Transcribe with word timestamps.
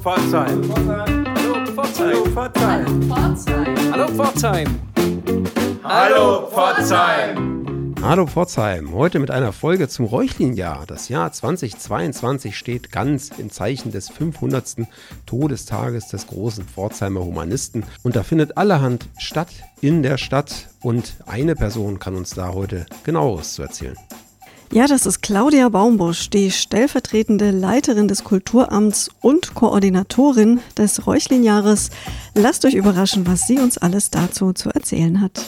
Pforzheim. 0.00 0.62
Hallo 0.74 1.66
Pforzheim. 1.66 2.34
Hallo 3.92 4.08
Pforzheim. 4.08 4.80
Hallo 5.84 6.46
Pforzheim. 6.48 7.94
Hallo 8.02 8.26
Pforzheim, 8.26 8.94
heute 8.94 9.18
mit 9.18 9.30
einer 9.30 9.52
Folge 9.52 9.88
zum 9.88 10.06
Räuchlinjahr. 10.06 10.86
Das 10.86 11.10
Jahr 11.10 11.30
2022 11.30 12.56
steht 12.56 12.90
ganz 12.90 13.28
im 13.36 13.50
Zeichen 13.50 13.92
des 13.92 14.08
500. 14.08 14.86
Todestages 15.26 16.08
des 16.08 16.26
großen 16.28 16.64
Pforzheimer 16.64 17.20
Humanisten 17.20 17.84
und 18.02 18.16
da 18.16 18.22
findet 18.22 18.56
allerhand 18.56 19.06
statt 19.18 19.50
in 19.82 20.02
der 20.02 20.16
Stadt 20.16 20.70
und 20.80 21.16
eine 21.26 21.54
Person 21.54 21.98
kann 21.98 22.16
uns 22.16 22.30
da 22.30 22.54
heute 22.54 22.86
genaueres 23.04 23.52
zu 23.52 23.60
erzählen. 23.60 23.96
Ja, 24.72 24.86
das 24.86 25.04
ist 25.04 25.20
Claudia 25.20 25.68
Baumbusch, 25.68 26.30
die 26.30 26.52
stellvertretende 26.52 27.50
Leiterin 27.50 28.06
des 28.06 28.22
Kulturamts 28.22 29.10
und 29.20 29.54
Koordinatorin 29.54 30.60
des 30.78 31.08
Räuchlinjahres. 31.08 31.90
Lasst 32.36 32.64
euch 32.64 32.74
überraschen, 32.74 33.26
was 33.26 33.48
sie 33.48 33.58
uns 33.58 33.78
alles 33.78 34.10
dazu 34.10 34.52
zu 34.52 34.70
erzählen 34.70 35.20
hat. 35.20 35.42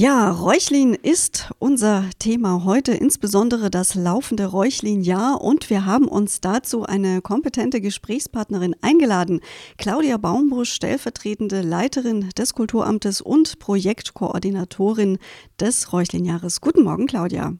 Ja, 0.00 0.30
Räuchlin 0.30 0.94
ist 0.94 1.50
unser 1.58 2.04
Thema 2.20 2.62
heute, 2.62 2.92
insbesondere 2.92 3.68
das 3.68 3.96
laufende 3.96 4.46
Räuchlin-Jahr. 4.46 5.40
Und 5.40 5.70
wir 5.70 5.86
haben 5.86 6.06
uns 6.06 6.40
dazu 6.40 6.84
eine 6.84 7.20
kompetente 7.20 7.80
Gesprächspartnerin 7.80 8.76
eingeladen. 8.80 9.40
Claudia 9.76 10.16
Baumbusch, 10.16 10.70
stellvertretende 10.70 11.62
Leiterin 11.62 12.30
des 12.38 12.54
Kulturamtes 12.54 13.20
und 13.20 13.58
Projektkoordinatorin 13.58 15.18
des 15.58 15.92
Räuchlin-Jahres. 15.92 16.60
Guten 16.60 16.84
Morgen, 16.84 17.08
Claudia. 17.08 17.54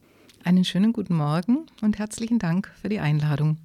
Einen 0.44 0.64
schönen 0.64 0.92
guten 0.92 1.16
Morgen 1.16 1.66
und 1.82 1.98
herzlichen 1.98 2.38
Dank 2.38 2.70
für 2.80 2.88
die 2.88 3.00
Einladung. 3.00 3.56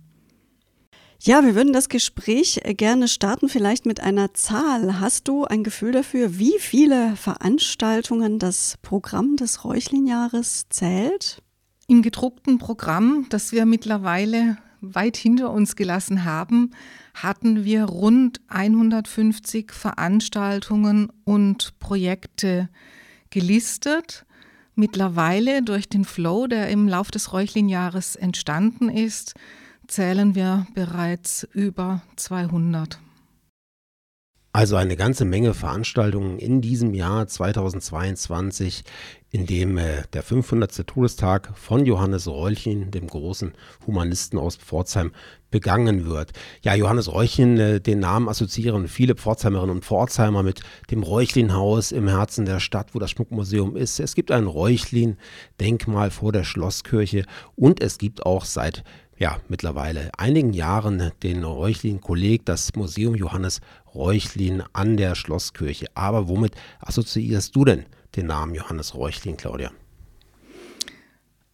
Ja, 1.26 1.42
wir 1.42 1.56
würden 1.56 1.72
das 1.72 1.88
Gespräch 1.88 2.60
äh, 2.64 2.74
gerne 2.74 3.08
starten, 3.08 3.48
vielleicht 3.48 3.86
mit 3.86 4.02
einer 4.02 4.34
Zahl. 4.34 5.00
Hast 5.00 5.30
du 5.30 5.46
ein 5.46 5.64
Gefühl 5.64 5.94
dafür, 5.94 6.38
wie 6.38 6.60
viele 6.60 7.16
Veranstaltungen 7.16 8.40
das 8.40 8.78
Programm 8.82 9.38
des 9.38 9.64
Räuchlinjahres 9.64 10.66
zählt? 10.68 11.42
Im 11.88 12.02
gedruckten 12.02 12.58
Programm, 12.58 13.28
das 13.30 13.54
wir 13.54 13.66
mittlerweile 13.66 14.58
weit 14.82 15.16
hinter 15.16 15.52
uns 15.52 15.78
gelassen 15.78 16.26
haben, 16.26 16.72
hatten 17.14 17.64
wir 17.64 17.86
rund 17.86 18.42
150 18.50 19.72
Veranstaltungen 19.72 21.10
und 21.24 21.80
Projekte 21.80 22.68
gelistet. 23.30 24.26
Mittlerweile 24.76 25.64
durch 25.64 25.88
den 25.88 26.04
Flow, 26.04 26.48
der 26.48 26.68
im 26.68 26.90
Lauf 26.90 27.12
des 27.12 27.32
Räuchlinjahres 27.32 28.18
entstanden 28.18 28.90
ist, 28.90 29.36
zählen 29.88 30.36
wir 30.36 30.68
bereits 30.74 31.48
über 31.54 32.02
200. 32.16 33.00
Also 34.56 34.76
eine 34.76 34.96
ganze 34.96 35.26
Menge 35.26 35.56
Veranstaltungen 35.56 36.38
in 36.38 36.62
diesem 36.62 36.94
Jahr 36.94 37.26
2022, 37.26 38.84
in 39.32 39.48
dem 39.48 39.80
äh, 39.80 40.04
der 40.14 40.22
500. 40.22 40.86
Todestag 40.86 41.58
von 41.58 41.88
Johannes 41.88 42.28
Reuchlin, 42.28 42.92
dem 42.92 43.08
großen 43.08 43.54
Humanisten 43.88 44.38
aus 44.38 44.58
Pforzheim, 44.58 45.12
begangen 45.50 46.06
wird. 46.06 46.34
Ja, 46.62 46.76
Johannes 46.76 47.12
Reuchlin, 47.12 47.58
äh, 47.58 47.82
den 47.82 47.98
Namen 47.98 48.30
assoziieren 48.30 48.88
viele 48.88 49.16
Pforzheimerinnen 49.16 49.78
und 49.78 49.86
Pforzheimer 49.86 50.44
mit 50.44 50.62
dem 50.92 51.02
Reuchlin-Haus 51.02 51.92
im 51.92 52.08
Herzen 52.08 52.46
der 52.46 52.60
Stadt, 52.60 52.94
wo 52.94 53.00
das 53.00 53.10
Schmuckmuseum 53.10 53.76
ist. 53.76 54.00
Es 54.00 54.14
gibt 54.14 54.30
ein 54.30 54.46
Reuchlin-Denkmal 54.46 56.12
vor 56.12 56.32
der 56.32 56.44
Schlosskirche 56.44 57.26
und 57.56 57.82
es 57.82 57.98
gibt 57.98 58.24
auch 58.24 58.46
seit 58.46 58.84
ja, 59.18 59.40
mittlerweile 59.48 60.10
einigen 60.18 60.54
Jahren 60.54 61.12
den 61.22 61.44
Reuchlin-Kolleg, 61.44 62.46
das 62.46 62.76
Museum 62.76 63.16
Johannes 63.16 63.62
Reuchlin 63.94 64.64
an 64.74 64.98
der 64.98 65.16
Schlosskirche. 65.16 65.88
Aber 65.96 66.28
womit 66.28 66.56
assoziierst 66.80 67.56
du 67.56 67.66
denn 67.66 67.86
den 68.16 68.28
Namen 68.28 68.56
Johannes 68.56 68.96
Reuchlin, 68.96 69.38
Claudia? 69.38 69.72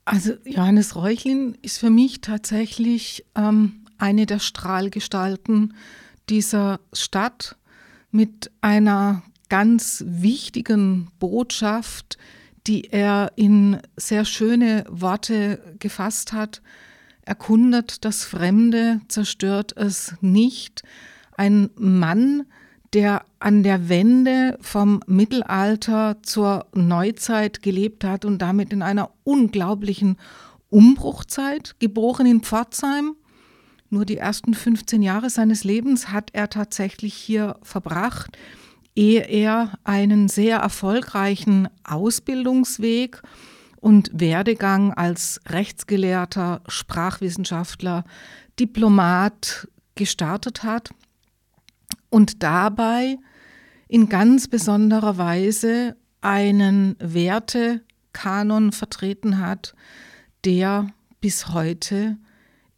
Also 0.05 0.33
Johannes 0.45 0.95
Reuchlin 0.95 1.57
ist 1.61 1.77
für 1.77 1.89
mich 1.89 2.21
tatsächlich 2.21 3.25
ähm, 3.35 3.85
eine 3.97 4.25
der 4.25 4.39
Strahlgestalten 4.39 5.75
dieser 6.29 6.79
Stadt 6.93 7.57
mit 8.11 8.49
einer 8.61 9.21
ganz 9.49 10.03
wichtigen 10.07 11.11
Botschaft, 11.19 12.17
die 12.65 12.85
er 12.85 13.33
in 13.35 13.79
sehr 13.97 14.25
schöne 14.25 14.85
Worte 14.89 15.75
gefasst 15.79 16.33
hat 16.33 16.61
erkundet 17.29 18.05
das 18.05 18.25
Fremde, 18.25 19.01
zerstört 19.07 19.77
es 19.77 20.15
nicht. 20.19 20.81
Ein 21.37 21.69
Mann, 21.75 22.47
der 22.93 23.23
an 23.37 23.61
der 23.61 23.87
Wende 23.87 24.57
vom 24.61 25.01
Mittelalter 25.05 26.17
zur 26.23 26.65
Neuzeit 26.73 27.61
gelebt 27.61 28.03
hat 28.03 28.25
und 28.25 28.39
damit 28.39 28.73
in 28.73 28.81
einer 28.81 29.11
unglaublichen 29.23 30.17
Umbruchzeit, 30.71 31.75
geboren 31.77 32.25
in 32.25 32.41
Pforzheim. 32.41 33.15
Nur 33.91 34.05
die 34.05 34.17
ersten 34.17 34.55
15 34.55 35.03
Jahre 35.03 35.29
seines 35.29 35.63
Lebens 35.63 36.11
hat 36.11 36.31
er 36.33 36.49
tatsächlich 36.49 37.13
hier 37.13 37.57
verbracht, 37.61 38.39
ehe 38.95 39.21
er 39.21 39.77
einen 39.83 40.29
sehr 40.29 40.57
erfolgreichen 40.57 41.69
Ausbildungsweg 41.83 43.21
und 43.79 44.11
Werdegang 44.13 44.93
als 44.93 45.39
Rechtsgelehrter, 45.47 46.61
Sprachwissenschaftler, 46.67 48.03
Diplomat 48.59 49.67
gestartet 49.95 50.63
hat 50.63 50.89
und 52.09 52.43
dabei 52.43 53.17
in 53.87 54.09
ganz 54.09 54.47
besonderer 54.47 55.17
Weise 55.17 55.95
einen 56.21 56.95
Wertekanon 56.99 58.71
vertreten 58.71 59.39
hat, 59.39 59.73
der 60.45 60.87
bis 61.21 61.49
heute 61.49 62.17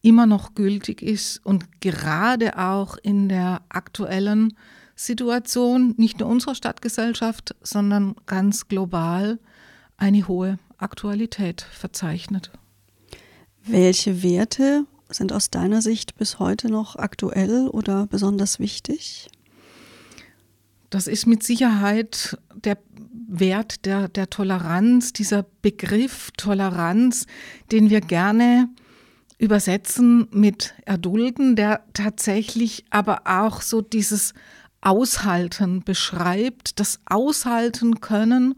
immer 0.01 0.25
noch 0.25 0.55
gültig 0.55 1.01
ist 1.01 1.45
und 1.45 1.81
gerade 1.81 2.57
auch 2.57 2.97
in 3.01 3.29
der 3.29 3.61
aktuellen 3.69 4.53
Situation 4.95 5.95
nicht 5.97 6.19
nur 6.19 6.29
unserer 6.29 6.55
Stadtgesellschaft, 6.55 7.55
sondern 7.61 8.15
ganz 8.25 8.67
global 8.67 9.39
eine 9.97 10.27
hohe 10.27 10.57
Aktualität 10.81 11.61
verzeichnet. 11.61 12.51
Welche 13.63 14.23
Werte 14.23 14.85
sind 15.09 15.33
aus 15.33 15.49
deiner 15.49 15.81
Sicht 15.81 16.15
bis 16.15 16.39
heute 16.39 16.69
noch 16.69 16.95
aktuell 16.95 17.67
oder 17.67 18.07
besonders 18.07 18.59
wichtig? 18.59 19.29
Das 20.89 21.07
ist 21.07 21.25
mit 21.25 21.43
Sicherheit 21.43 22.37
der 22.53 22.77
Wert 23.27 23.85
der, 23.85 24.09
der 24.09 24.29
Toleranz, 24.29 25.13
dieser 25.13 25.45
Begriff 25.61 26.31
Toleranz, 26.37 27.27
den 27.71 27.89
wir 27.89 28.01
gerne 28.01 28.67
übersetzen 29.37 30.27
mit 30.31 30.73
Erdulden, 30.85 31.55
der 31.55 31.85
tatsächlich 31.93 32.85
aber 32.89 33.21
auch 33.25 33.61
so 33.61 33.81
dieses 33.81 34.33
Aushalten 34.81 35.83
beschreibt, 35.83 36.79
das 36.79 36.99
Aushalten 37.05 38.01
können 38.01 38.55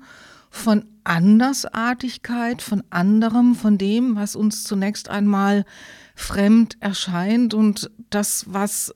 von 0.53 0.85
Andersartigkeit, 1.03 2.61
von 2.61 2.83
anderem, 2.91 3.55
von 3.55 3.79
dem, 3.79 4.15
was 4.15 4.35
uns 4.35 4.63
zunächst 4.63 5.09
einmal 5.09 5.65
fremd 6.13 6.77
erscheint 6.79 7.55
und 7.55 7.89
das, 8.11 8.45
was 8.47 8.93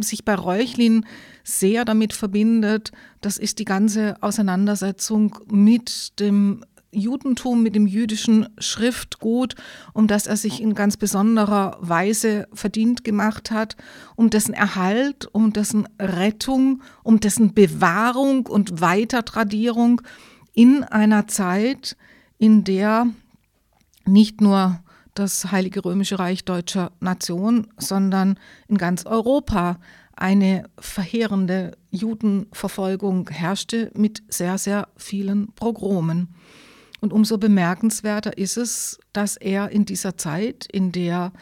sich 0.00 0.24
bei 0.24 0.34
Reuchlin 0.34 1.06
sehr 1.44 1.84
damit 1.84 2.12
verbindet, 2.12 2.90
das 3.20 3.38
ist 3.38 3.60
die 3.60 3.64
ganze 3.64 4.16
Auseinandersetzung 4.22 5.38
mit 5.46 6.18
dem 6.18 6.64
Judentum, 6.90 7.62
mit 7.62 7.76
dem 7.76 7.86
jüdischen 7.86 8.48
Schriftgut, 8.58 9.54
um 9.92 10.08
das 10.08 10.26
er 10.26 10.36
sich 10.36 10.60
in 10.60 10.74
ganz 10.74 10.96
besonderer 10.96 11.76
Weise 11.80 12.48
verdient 12.52 13.04
gemacht 13.04 13.52
hat, 13.52 13.76
um 14.16 14.30
dessen 14.30 14.52
Erhalt, 14.54 15.28
um 15.32 15.52
dessen 15.52 15.86
Rettung, 16.00 16.82
um 17.04 17.20
dessen 17.20 17.54
Bewahrung 17.54 18.46
und 18.46 18.80
Weitertradierung 18.80 20.00
in 20.58 20.82
einer 20.82 21.28
Zeit, 21.28 21.96
in 22.36 22.64
der 22.64 23.06
nicht 24.06 24.40
nur 24.40 24.82
das 25.14 25.52
Heilige 25.52 25.84
Römische 25.84 26.18
Reich 26.18 26.44
deutscher 26.44 26.90
Nation, 26.98 27.68
sondern 27.76 28.40
in 28.66 28.76
ganz 28.76 29.06
Europa 29.06 29.78
eine 30.16 30.64
verheerende 30.76 31.78
Judenverfolgung 31.92 33.30
herrschte 33.30 33.92
mit 33.94 34.24
sehr, 34.30 34.58
sehr 34.58 34.88
vielen 34.96 35.52
Progromen. 35.52 36.34
Und 37.00 37.12
umso 37.12 37.38
bemerkenswerter 37.38 38.36
ist 38.36 38.56
es, 38.56 38.98
dass 39.12 39.36
er 39.36 39.70
in 39.70 39.84
dieser 39.84 40.16
Zeit, 40.16 40.66
in 40.72 40.90
der 40.90 41.32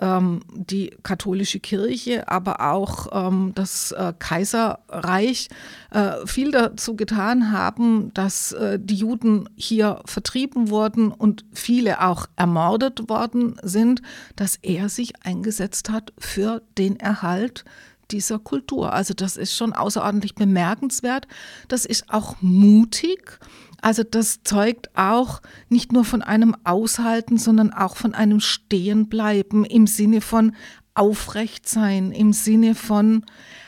die 0.00 0.96
katholische 1.02 1.60
Kirche, 1.60 2.26
aber 2.28 2.72
auch 2.72 3.08
ähm, 3.12 3.52
das 3.54 3.92
äh, 3.92 4.14
Kaiserreich 4.18 5.48
äh, 5.90 6.26
viel 6.26 6.50
dazu 6.50 6.96
getan 6.96 7.52
haben, 7.52 8.12
dass 8.14 8.52
äh, 8.52 8.78
die 8.80 8.94
Juden 8.94 9.48
hier 9.54 10.00
vertrieben 10.06 10.70
wurden 10.70 11.12
und 11.12 11.44
viele 11.52 12.00
auch 12.00 12.26
ermordet 12.36 13.08
worden 13.10 13.56
sind, 13.62 14.00
dass 14.34 14.56
er 14.62 14.88
sich 14.88 15.12
eingesetzt 15.24 15.90
hat 15.90 16.12
für 16.18 16.62
den 16.78 16.98
Erhalt 16.98 17.64
dieser 18.10 18.38
Kultur. 18.38 18.92
Also 18.92 19.14
das 19.14 19.36
ist 19.36 19.56
schon 19.56 19.72
außerordentlich 19.72 20.34
bemerkenswert. 20.34 21.26
Das 21.68 21.84
ist 21.84 22.10
auch 22.10 22.36
mutig. 22.40 23.38
Also 23.82 24.04
das 24.04 24.44
zeugt 24.44 24.90
auch 24.94 25.42
nicht 25.68 25.92
nur 25.92 26.04
von 26.04 26.22
einem 26.22 26.56
Aushalten, 26.64 27.36
sondern 27.36 27.72
auch 27.72 27.96
von 27.96 28.14
einem 28.14 28.40
Stehenbleiben 28.40 29.64
im 29.64 29.86
Sinne 29.86 30.20
von 30.20 30.54
Aufrechtsein, 30.94 32.12
im 32.12 32.32
Sinne 32.32 32.74
von 32.76 33.26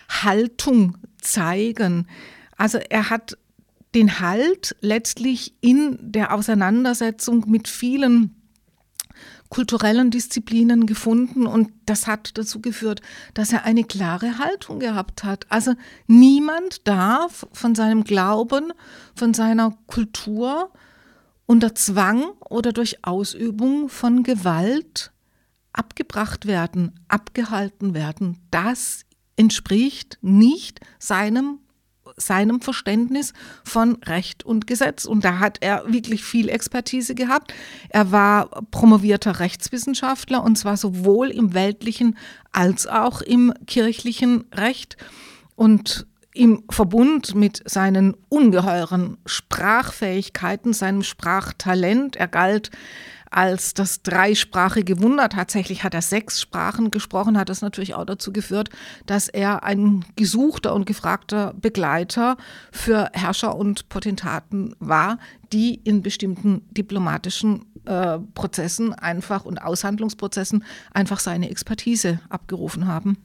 Haltung 0.08 0.96
zeigen. 1.20 2.06
Also 2.56 2.78
er 2.78 3.10
hat 3.10 3.36
den 3.94 4.20
Halt 4.20 4.76
letztlich 4.80 5.54
in 5.60 5.98
der 6.00 6.32
Auseinandersetzung 6.32 7.50
mit 7.50 7.66
vielen 7.68 8.43
kulturellen 9.54 10.10
Disziplinen 10.10 10.84
gefunden 10.84 11.46
und 11.46 11.70
das 11.86 12.08
hat 12.08 12.36
dazu 12.36 12.60
geführt, 12.60 13.00
dass 13.34 13.52
er 13.52 13.64
eine 13.64 13.84
klare 13.84 14.38
Haltung 14.38 14.80
gehabt 14.80 15.22
hat. 15.22 15.46
Also 15.48 15.74
niemand 16.08 16.88
darf 16.88 17.46
von 17.52 17.76
seinem 17.76 18.02
Glauben, 18.02 18.72
von 19.14 19.32
seiner 19.32 19.78
Kultur 19.86 20.72
unter 21.46 21.72
Zwang 21.76 22.24
oder 22.50 22.72
durch 22.72 23.04
Ausübung 23.04 23.88
von 23.88 24.24
Gewalt 24.24 25.12
abgebracht 25.72 26.46
werden, 26.46 26.98
abgehalten 27.06 27.94
werden. 27.94 28.38
Das 28.50 29.04
entspricht 29.36 30.18
nicht 30.20 30.80
seinem 30.98 31.60
seinem 32.16 32.60
Verständnis 32.60 33.32
von 33.64 33.96
Recht 34.04 34.44
und 34.44 34.66
Gesetz. 34.66 35.04
Und 35.04 35.24
da 35.24 35.38
hat 35.38 35.58
er 35.60 35.84
wirklich 35.92 36.24
viel 36.24 36.48
Expertise 36.48 37.14
gehabt. 37.14 37.52
Er 37.88 38.12
war 38.12 38.48
promovierter 38.70 39.40
Rechtswissenschaftler 39.40 40.42
und 40.42 40.56
zwar 40.56 40.76
sowohl 40.76 41.30
im 41.30 41.54
weltlichen 41.54 42.16
als 42.52 42.86
auch 42.86 43.20
im 43.20 43.52
kirchlichen 43.66 44.44
Recht. 44.52 44.96
Und 45.56 46.06
im 46.34 46.64
Verbund 46.68 47.36
mit 47.36 47.62
seinen 47.64 48.16
ungeheuren 48.28 49.18
Sprachfähigkeiten, 49.24 50.72
seinem 50.72 51.04
Sprachtalent, 51.04 52.16
er 52.16 52.26
galt 52.26 52.70
als 53.34 53.74
das 53.74 54.02
dreisprachige 54.02 55.02
Wunder. 55.02 55.28
Tatsächlich 55.28 55.82
hat 55.82 55.94
er 55.94 56.02
sechs 56.02 56.40
Sprachen 56.40 56.90
gesprochen, 56.90 57.36
hat 57.36 57.48
das 57.48 57.62
natürlich 57.62 57.94
auch 57.94 58.04
dazu 58.04 58.32
geführt, 58.32 58.70
dass 59.06 59.28
er 59.28 59.64
ein 59.64 60.04
gesuchter 60.16 60.74
und 60.74 60.86
gefragter 60.86 61.52
Begleiter 61.60 62.36
für 62.70 63.10
Herrscher 63.12 63.56
und 63.56 63.88
Potentaten 63.88 64.76
war, 64.78 65.18
die 65.52 65.74
in 65.74 66.02
bestimmten 66.02 66.62
diplomatischen 66.70 67.66
äh, 67.86 68.18
Prozessen 68.34 68.92
einfach 68.92 69.44
und 69.44 69.58
Aushandlungsprozessen 69.58 70.64
einfach 70.92 71.18
seine 71.18 71.50
Expertise 71.50 72.20
abgerufen 72.28 72.86
haben. 72.86 73.18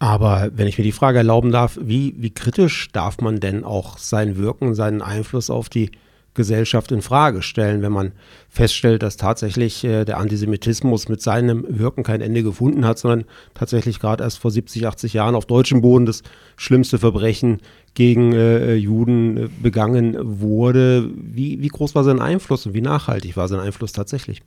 Aber 0.00 0.50
wenn 0.52 0.66
ich 0.66 0.76
mir 0.76 0.84
die 0.84 0.92
Frage 0.92 1.18
erlauben 1.18 1.52
darf, 1.52 1.78
wie, 1.80 2.14
wie 2.18 2.30
kritisch 2.30 2.88
darf 2.92 3.20
man 3.20 3.40
denn 3.40 3.64
auch 3.64 3.98
sein 3.98 4.36
Wirken, 4.36 4.74
seinen 4.74 5.00
Einfluss 5.00 5.48
auf 5.48 5.68
die 5.68 5.92
Gesellschaft 6.34 6.92
in 6.92 7.00
Frage 7.00 7.42
stellen, 7.42 7.80
wenn 7.82 7.92
man 7.92 8.12
feststellt, 8.48 9.02
dass 9.02 9.16
tatsächlich 9.16 9.84
äh, 9.84 10.04
der 10.04 10.18
Antisemitismus 10.18 11.08
mit 11.08 11.22
seinem 11.22 11.64
Wirken 11.68 12.02
kein 12.02 12.20
Ende 12.20 12.42
gefunden 12.42 12.84
hat, 12.84 12.98
sondern 12.98 13.24
tatsächlich 13.54 14.00
gerade 14.00 14.24
erst 14.24 14.38
vor 14.38 14.50
70, 14.50 14.86
80 14.86 15.12
Jahren 15.12 15.34
auf 15.34 15.46
deutschem 15.46 15.80
Boden 15.80 16.06
das 16.06 16.22
schlimmste 16.56 16.98
Verbrechen 16.98 17.58
gegen 17.94 18.32
äh, 18.32 18.74
Juden 18.74 19.36
äh, 19.36 19.48
begangen 19.62 20.16
wurde. 20.40 21.08
Wie, 21.14 21.62
wie 21.62 21.68
groß 21.68 21.94
war 21.94 22.04
sein 22.04 22.20
Einfluss 22.20 22.66
und 22.66 22.74
wie 22.74 22.80
nachhaltig 22.80 23.36
war 23.36 23.48
sein 23.48 23.60
Einfluss 23.60 23.92
tatsächlich? 23.92 24.42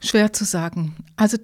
Schwer 0.00 0.32
zu 0.32 0.44
sagen. 0.44 0.96
Also 1.16 1.36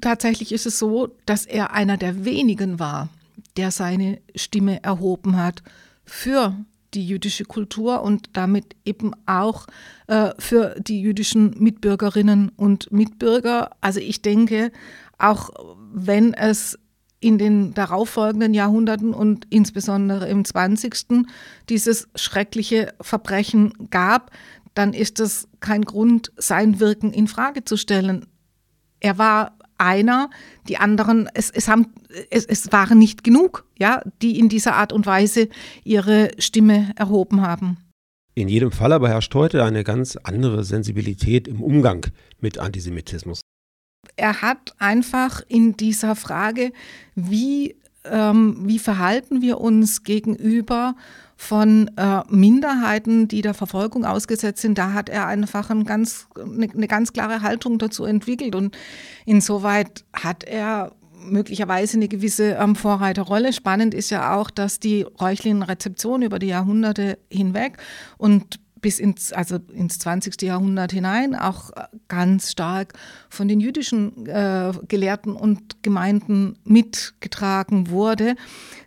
tatsächlich 0.00 0.52
ist 0.52 0.66
es 0.66 0.78
so, 0.78 1.08
dass 1.26 1.46
er 1.46 1.72
einer 1.72 1.96
der 1.96 2.24
wenigen 2.24 2.78
war, 2.78 3.08
der 3.56 3.70
seine 3.70 4.20
Stimme 4.34 4.82
erhoben 4.82 5.36
hat 5.36 5.62
für 6.04 6.54
die 6.94 7.06
jüdische 7.06 7.44
Kultur 7.44 8.02
und 8.02 8.30
damit 8.32 8.76
eben 8.84 9.12
auch 9.26 9.66
äh, 10.06 10.30
für 10.38 10.74
die 10.78 11.00
jüdischen 11.00 11.54
Mitbürgerinnen 11.58 12.50
und 12.56 12.90
Mitbürger. 12.92 13.70
Also 13.80 14.00
ich 14.00 14.22
denke, 14.22 14.72
auch 15.18 15.50
wenn 15.92 16.34
es 16.34 16.78
in 17.20 17.36
den 17.38 17.74
darauffolgenden 17.74 18.54
Jahrhunderten 18.54 19.12
und 19.12 19.46
insbesondere 19.50 20.28
im 20.28 20.44
20. 20.44 21.26
dieses 21.68 22.08
schreckliche 22.14 22.94
Verbrechen 23.00 23.74
gab, 23.90 24.30
dann 24.74 24.94
ist 24.94 25.20
das 25.20 25.48
kein 25.60 25.82
Grund, 25.82 26.32
sein 26.36 26.80
Wirken 26.80 27.12
in 27.12 27.28
Frage 27.28 27.64
zu 27.64 27.76
stellen. 27.76 28.26
Er 29.00 29.18
war 29.18 29.58
einer, 29.80 30.30
die 30.68 30.76
anderen, 30.76 31.28
es, 31.34 31.50
es, 31.50 31.68
haben, 31.68 31.88
es, 32.30 32.44
es 32.44 32.70
waren 32.72 32.98
nicht 32.98 33.24
genug, 33.24 33.64
ja, 33.78 34.02
die 34.22 34.38
in 34.38 34.48
dieser 34.48 34.74
Art 34.74 34.92
und 34.92 35.06
Weise 35.06 35.48
ihre 35.84 36.30
Stimme 36.38 36.92
erhoben 36.96 37.40
haben. 37.40 37.78
In 38.34 38.48
jedem 38.48 38.70
Fall 38.72 38.92
aber 38.92 39.08
herrscht 39.08 39.34
heute 39.34 39.64
eine 39.64 39.84
ganz 39.84 40.16
andere 40.16 40.64
Sensibilität 40.64 41.48
im 41.48 41.60
Umgang 41.60 42.06
mit 42.40 42.58
Antisemitismus. 42.58 43.40
Er 44.16 44.42
hat 44.42 44.74
einfach 44.78 45.42
in 45.48 45.76
dieser 45.76 46.16
Frage, 46.16 46.72
wie, 47.14 47.76
ähm, 48.04 48.56
wie 48.64 48.78
verhalten 48.78 49.42
wir 49.42 49.60
uns 49.60 50.04
gegenüber 50.04 50.94
von 51.36 51.90
äh, 51.96 52.20
Minderheiten, 52.28 53.26
die 53.26 53.40
der 53.40 53.54
Verfolgung 53.54 54.04
ausgesetzt 54.04 54.60
sind, 54.60 54.76
da 54.76 54.92
hat 54.92 55.08
er 55.08 55.26
einfach 55.26 55.70
ein 55.70 55.84
ganz, 55.84 56.26
eine, 56.34 56.68
eine 56.70 56.86
ganz 56.86 57.12
klare 57.12 57.40
Haltung 57.40 57.78
dazu 57.78 58.04
entwickelt. 58.04 58.54
Und 58.54 58.76
insoweit 59.24 60.04
hat 60.12 60.44
er 60.44 60.92
möglicherweise 61.22 61.96
eine 61.96 62.08
gewisse 62.08 62.52
ähm, 62.60 62.76
Vorreiterrolle. 62.76 63.52
Spannend 63.52 63.94
ist 63.94 64.10
ja 64.10 64.36
auch, 64.36 64.50
dass 64.50 64.80
die 64.80 65.02
Räuchlin-Rezeption 65.02 66.22
über 66.22 66.38
die 66.38 66.48
Jahrhunderte 66.48 67.18
hinweg 67.30 67.78
und 68.18 68.60
bis 68.80 68.98
ins, 68.98 69.32
also 69.32 69.58
ins 69.72 69.98
20. 69.98 70.40
Jahrhundert 70.42 70.92
hinein 70.92 71.34
auch 71.34 71.70
ganz 72.08 72.50
stark 72.50 72.94
von 73.28 73.48
den 73.48 73.60
jüdischen 73.60 74.26
äh, 74.26 74.72
Gelehrten 74.88 75.34
und 75.34 75.82
Gemeinden 75.82 76.58
mitgetragen 76.64 77.90
wurde. 77.90 78.36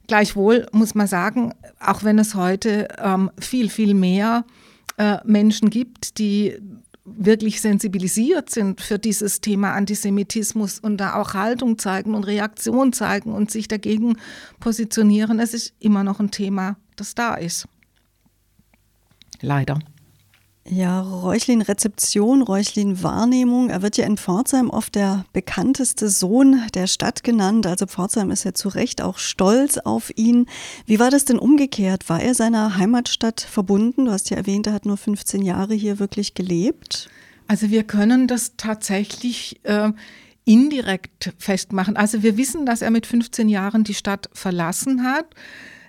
Gleichwohl 0.08 0.68
muss 0.72 0.96
man 0.96 1.08
sagen, 1.08 1.54
auch 1.80 2.04
wenn 2.04 2.20
es 2.20 2.36
heute 2.36 2.88
ähm, 2.98 3.32
viel, 3.40 3.70
viel 3.70 3.94
mehr 3.94 4.46
äh, 4.98 5.18
Menschen 5.26 5.70
gibt, 5.70 6.18
die 6.18 6.58
wirklich 7.06 7.62
sensibilisiert 7.62 8.50
sind 8.50 8.80
für 8.80 8.98
dieses 8.98 9.42
Thema 9.42 9.74
Antisemitismus 9.74 10.80
und 10.80 10.98
da 10.98 11.16
auch 11.16 11.34
Haltung 11.34 11.78
zeigen 11.78 12.16
und 12.16 12.24
Reaktion 12.24 12.94
zeigen 12.94 13.34
und 13.34 13.52
sich 13.52 13.68
dagegen 13.68 14.18
positionieren, 14.60 15.40
es 15.40 15.54
ist 15.54 15.74
immer 15.80 16.04
noch 16.04 16.20
ein 16.20 16.32
Thema, 16.32 16.78
das 16.96 17.14
da 17.14 17.36
ist. 17.36 17.68
Leider. 19.44 19.80
Ja, 20.66 21.02
Reuchlin-Rezeption, 21.02 22.42
Reuchlin-Wahrnehmung. 22.42 23.70
Er 23.70 23.82
wird 23.82 23.98
ja 23.98 24.06
in 24.06 24.16
Pforzheim 24.16 24.70
oft 24.70 24.96
der 24.96 25.26
bekannteste 25.34 26.08
Sohn 26.08 26.62
der 26.74 26.88
Stadt 26.88 27.26
genannt. 27.26 27.68
Also 27.68 27.86
Pforzheim 27.86 28.32
ist 28.32 28.46
ja 28.46 28.54
zu 28.54 28.70
Recht 28.70 29.02
auch 29.02 29.18
stolz 29.18 29.78
auf 29.78 30.10
ihn. 30.16 30.46
Wie 30.86 31.00
war 31.00 31.12
das 31.12 31.26
denn 31.26 31.38
umgekehrt? 31.38 32.08
War 32.08 32.22
er 32.22 32.34
seiner 32.34 32.78
Heimatstadt 32.78 33.42
verbunden? 33.42 34.06
Du 34.06 34.12
hast 34.12 34.30
ja 34.30 34.38
erwähnt, 34.38 34.66
er 34.66 34.74
hat 34.74 34.86
nur 34.86 34.96
15 34.96 35.42
Jahre 35.42 35.74
hier 35.74 36.00
wirklich 36.00 36.34
gelebt. 36.34 37.10
Also 37.48 37.70
wir 37.70 37.84
können 37.84 38.28
das 38.28 38.54
tatsächlich 38.56 39.60
äh, 39.64 39.92
indirekt 40.46 41.34
festmachen. 41.38 41.98
Also 41.98 42.24
wir 42.24 42.38
wissen, 42.38 42.66
dass 42.66 42.82
er 42.82 42.90
mit 42.90 43.06
15 43.06 43.50
Jahren 43.50 43.84
die 43.84 43.94
Stadt 43.94 44.30
verlassen 44.32 45.04
hat. 45.04 45.26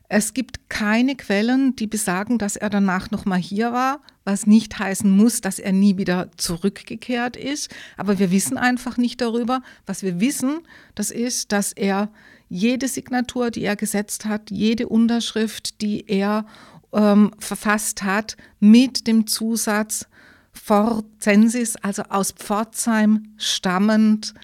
Es 0.08 0.34
gibt 0.34 0.68
keine 0.68 1.16
Quellen, 1.16 1.76
die 1.76 1.86
besagen, 1.86 2.38
dass 2.38 2.56
er 2.56 2.70
danach 2.70 3.10
nochmal 3.10 3.38
hier 3.38 3.72
war, 3.72 4.00
was 4.24 4.46
nicht 4.46 4.78
heißen 4.78 5.10
muss, 5.10 5.40
dass 5.40 5.58
er 5.58 5.72
nie 5.72 5.96
wieder 5.96 6.28
zurückgekehrt 6.36 7.36
ist. 7.36 7.74
Aber 7.96 8.18
wir 8.18 8.30
wissen 8.30 8.58
einfach 8.58 8.96
nicht 8.96 9.20
darüber. 9.20 9.62
Was 9.86 10.02
wir 10.02 10.20
wissen, 10.20 10.60
das 10.94 11.10
ist, 11.10 11.52
dass 11.52 11.72
er 11.72 12.10
jede 12.48 12.86
Signatur, 12.88 13.50
die 13.50 13.64
er 13.64 13.76
gesetzt 13.76 14.26
hat, 14.26 14.50
jede 14.50 14.88
Unterschrift, 14.88 15.80
die 15.80 16.06
er 16.06 16.46
ähm, 16.92 17.32
verfasst 17.38 18.02
hat, 18.02 18.36
mit 18.60 19.06
dem 19.06 19.26
Zusatz 19.26 20.06
Forzensis, 20.52 21.76
also 21.76 22.04
aus 22.04 22.30
Pforzheim 22.30 23.34
stammend, 23.36 24.34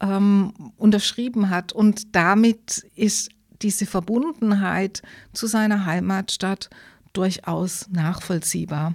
ähm, 0.00 0.72
unterschrieben 0.76 1.50
hat. 1.50 1.72
Und 1.72 2.16
damit 2.16 2.86
ist 2.94 3.30
diese 3.62 3.86
Verbundenheit 3.86 5.02
zu 5.32 5.46
seiner 5.46 5.86
Heimatstadt 5.86 6.70
durchaus 7.12 7.88
nachvollziehbar. 7.90 8.94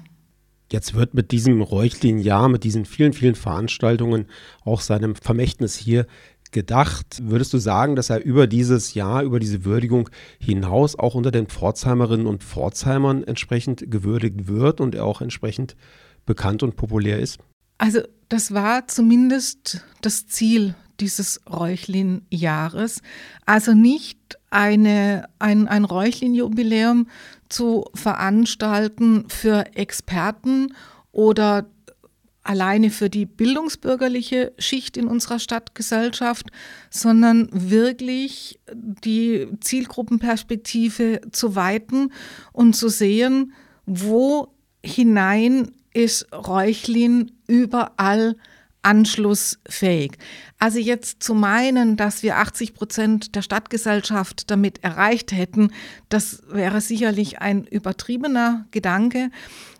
Jetzt 0.71 0.95
wird 0.95 1.13
mit 1.13 1.31
diesem 1.31 1.61
Räuchlin-Jahr, 1.61 2.49
mit 2.49 2.63
diesen 2.65 2.85
vielen, 2.85 3.13
vielen 3.13 3.35
Veranstaltungen 3.35 4.25
auch 4.65 4.81
seinem 4.81 5.15
Vermächtnis 5.15 5.75
hier 5.75 6.07
gedacht. 6.51 7.21
Würdest 7.21 7.53
du 7.53 7.57
sagen, 7.57 7.95
dass 7.95 8.09
er 8.09 8.23
über 8.23 8.47
dieses 8.47 8.93
Jahr, 8.93 9.23
über 9.23 9.39
diese 9.39 9.63
Würdigung 9.63 10.09
hinaus 10.39 10.97
auch 10.97 11.15
unter 11.15 11.31
den 11.31 11.47
Pforzheimerinnen 11.47 12.27
und 12.27 12.43
Pforzheimern 12.43 13.23
entsprechend 13.23 13.89
gewürdigt 13.89 14.47
wird 14.47 14.81
und 14.81 14.95
er 14.95 15.05
auch 15.05 15.21
entsprechend 15.21 15.75
bekannt 16.25 16.63
und 16.63 16.75
populär 16.75 17.19
ist? 17.19 17.39
Also 17.77 18.01
das 18.27 18.53
war 18.53 18.87
zumindest 18.87 19.85
das 20.01 20.27
Ziel 20.27 20.75
dieses 20.99 21.41
Räuchlin-Jahres. 21.49 23.01
Also 23.45 23.73
nicht 23.73 24.36
eine, 24.49 25.27
ein, 25.39 25.67
ein 25.67 25.85
Räuchlin-Jubiläum 25.85 27.07
zu 27.49 27.85
veranstalten 27.93 29.25
für 29.29 29.75
Experten 29.75 30.73
oder 31.11 31.65
alleine 32.43 32.89
für 32.89 33.09
die 33.09 33.25
bildungsbürgerliche 33.25 34.53
Schicht 34.57 34.95
in 34.95 35.07
unserer 35.07 35.39
Stadtgesellschaft, 35.39 36.47
sondern 36.89 37.49
wirklich 37.51 38.59
die 38.73 39.47
Zielgruppenperspektive 39.59 41.21
zu 41.31 41.55
weiten 41.55 42.13
und 42.53 42.73
zu 42.75 42.87
sehen, 42.87 43.53
wo 43.85 44.53
hinein 44.83 45.71
ist 45.93 46.31
Räuchlin 46.31 47.31
überall 47.47 48.37
anschlussfähig. 48.87 50.13
Also 50.59 50.79
jetzt 50.79 51.21
zu 51.21 51.33
meinen, 51.33 51.97
dass 51.97 52.23
wir 52.23 52.37
80 52.37 52.73
Prozent 52.73 53.35
der 53.35 53.41
Stadtgesellschaft 53.41 54.49
damit 54.49 54.81
erreicht 54.81 55.33
hätten, 55.33 55.73
das 56.07 56.41
wäre 56.49 56.79
sicherlich 56.79 57.41
ein 57.41 57.65
übertriebener 57.65 58.65
Gedanke. 58.71 59.29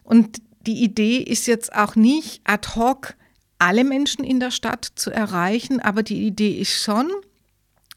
Und 0.03 0.41
die 0.65 0.83
Idee 0.83 1.19
ist 1.19 1.47
jetzt 1.47 1.73
auch 1.73 1.95
nicht 1.95 2.41
ad 2.43 2.75
hoc 2.75 3.15
alle 3.59 3.85
Menschen 3.85 4.25
in 4.25 4.41
der 4.41 4.51
Stadt 4.51 4.85
zu 4.95 5.09
erreichen, 5.09 5.79
aber 5.79 6.03
die 6.03 6.27
Idee 6.27 6.59
ist 6.59 6.83
schon, 6.83 7.09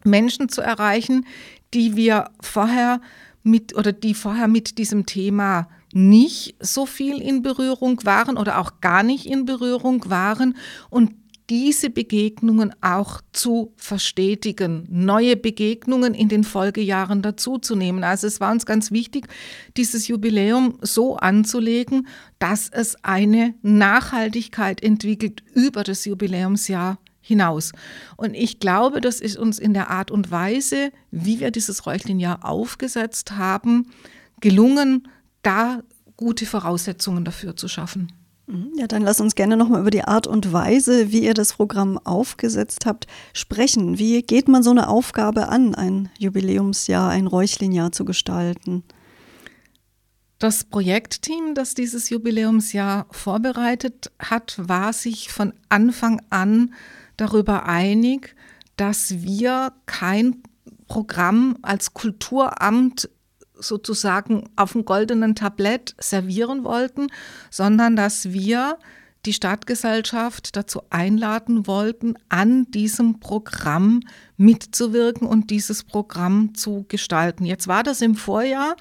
Menschen 0.05 0.49
zu 0.49 0.61
erreichen, 0.63 1.27
die 1.75 1.97
wir 1.97 2.31
vorher 2.41 3.01
mit 3.43 3.75
oder 3.75 3.93
die 3.93 4.15
vorher 4.15 4.47
mit 4.47 4.79
diesem 4.79 5.07
Thema 5.07 5.69
nicht 5.93 6.55
so 6.61 6.87
viel 6.87 7.21
in 7.21 7.43
Berührung 7.43 8.05
waren 8.05 8.37
oder 8.37 8.59
auch 8.59 8.81
gar 8.81 9.03
nicht 9.03 9.27
in 9.27 9.45
Berührung 9.45 10.09
waren 10.09 10.57
und 10.89 11.13
diese 11.51 11.91
Begegnungen 11.91 12.73
auch 12.81 13.21
zu 13.33 13.73
verstetigen, 13.75 14.87
neue 14.89 15.37
Begegnungen 15.37 16.15
in 16.15 16.29
den 16.29 16.45
Folgejahren 16.45 17.23
dazuzunehmen. 17.23 18.05
Also 18.05 18.29
es 18.29 18.41
war 18.41 18.53
uns 18.53 18.67
ganz 18.67 18.93
wichtig, 18.93 19.27
dieses 19.77 20.07
Jubiläum 20.07 20.79
so 20.81 21.17
anzulegen, 21.17 22.07
dass 22.39 22.69
es 22.69 23.05
eine 23.05 23.55
Nachhaltigkeit 23.63 24.81
entwickelt 24.81 25.43
über 25.53 25.83
das 25.83 26.05
Jubiläumsjahr 26.05 26.99
hinaus. 27.21 27.73
Und 28.17 28.35
ich 28.35 28.61
glaube, 28.61 29.01
das 29.01 29.21
ist 29.21 29.37
uns 29.37 29.59
in 29.59 29.75
der 29.75 29.91
Art 29.91 30.13
und 30.13 30.31
Weise, 30.31 30.93
wie 31.11 31.41
wir 31.41 31.51
dieses 31.51 31.85
Räuchlinjahr 31.85 32.45
aufgesetzt 32.45 33.33
haben, 33.33 33.91
gelungen, 34.41 35.09
da 35.43 35.83
gute 36.17 36.47
Voraussetzungen 36.47 37.25
dafür 37.25 37.57
zu 37.57 37.69
schaffen. 37.69 38.13
Mhm. 38.47 38.73
Ja, 38.77 38.87
dann 38.87 39.03
lass 39.03 39.21
uns 39.21 39.35
gerne 39.35 39.57
nochmal 39.57 39.81
über 39.81 39.91
die 39.91 40.05
Art 40.05 40.27
und 40.27 40.53
Weise, 40.53 41.13
wie 41.13 41.25
ihr 41.25 41.35
das 41.35 41.55
Programm 41.55 41.99
aufgesetzt 41.99 42.85
habt, 42.87 43.07
sprechen. 43.33 43.99
Wie 43.99 44.23
geht 44.23 44.49
man 44.49 44.63
so 44.63 44.71
eine 44.71 44.89
Aufgabe 44.89 45.49
an, 45.49 45.75
ein 45.75 46.11
Jubiläumsjahr, 46.19 47.11
ein 47.11 47.27
Räuchlinjahr 47.27 47.93
zu 47.93 48.05
gestalten? 48.05 48.83
Das 50.39 50.65
Projektteam, 50.65 51.55
das 51.55 51.75
dieses 51.75 52.09
Jubiläumsjahr 52.09 53.07
vorbereitet 53.11 54.11
hat, 54.19 54.57
war 54.57 54.93
sich 54.93 55.31
von 55.31 55.53
Anfang 55.69 56.23
an 56.31 56.73
darüber 57.19 57.67
einig, 57.67 58.35
dass 58.77 59.23
wir 59.23 59.75
kein 59.85 60.43
Programm 60.89 61.59
als 61.61 61.93
Kulturamt 61.93 63.11
sozusagen 63.61 64.49
auf 64.57 64.73
dem 64.73 64.85
goldenen 64.85 65.35
Tablett 65.35 65.95
servieren 65.99 66.65
wollten, 66.65 67.09
sondern 67.51 67.97
dass 67.97 68.33
wir 68.33 68.79
die 69.27 69.33
Stadtgesellschaft 69.33 70.57
dazu 70.57 70.83
einladen 70.91 71.67
wollten, 71.67 72.15
an 72.29 72.71
diesem 72.71 73.21
Programm 73.21 74.01
mitzuwirken 74.37 75.27
und 75.27 75.51
dieses 75.51 75.85
Programm 75.85 76.55
zu 76.55 76.87
gestalten. 76.89 77.45
Jetzt 77.45 77.69
war 77.69 77.83
das 77.83 78.01
im 78.01 78.15
Vorjahr 78.15 78.77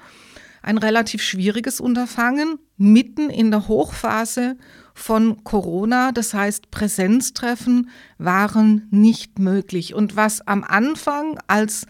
ein 0.62 0.78
relativ 0.78 1.22
schwieriges 1.22 1.80
Unterfangen, 1.80 2.58
mitten 2.76 3.30
in 3.30 3.50
der 3.50 3.68
Hochphase 3.68 4.56
von 4.94 5.42
Corona. 5.44 6.12
Das 6.12 6.34
heißt, 6.34 6.70
Präsenztreffen 6.70 7.90
waren 8.18 8.86
nicht 8.90 9.38
möglich. 9.38 9.94
Und 9.94 10.16
was 10.16 10.46
am 10.46 10.64
Anfang 10.64 11.38
als 11.46 11.86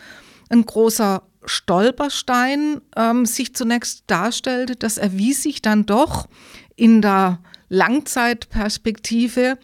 ein 0.50 0.66
großer 0.66 1.22
Stolperstein 1.44 2.82
ähm, 2.96 3.24
sich 3.24 3.54
zunächst 3.54 4.04
darstellte, 4.08 4.76
das 4.76 4.98
erwies 4.98 5.42
sich 5.42 5.62
dann 5.62 5.86
doch 5.86 6.28
in 6.76 7.00
der 7.00 7.38
Langzeitperspektive 7.68 9.58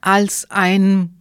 als 0.00 0.50
ein, 0.50 1.16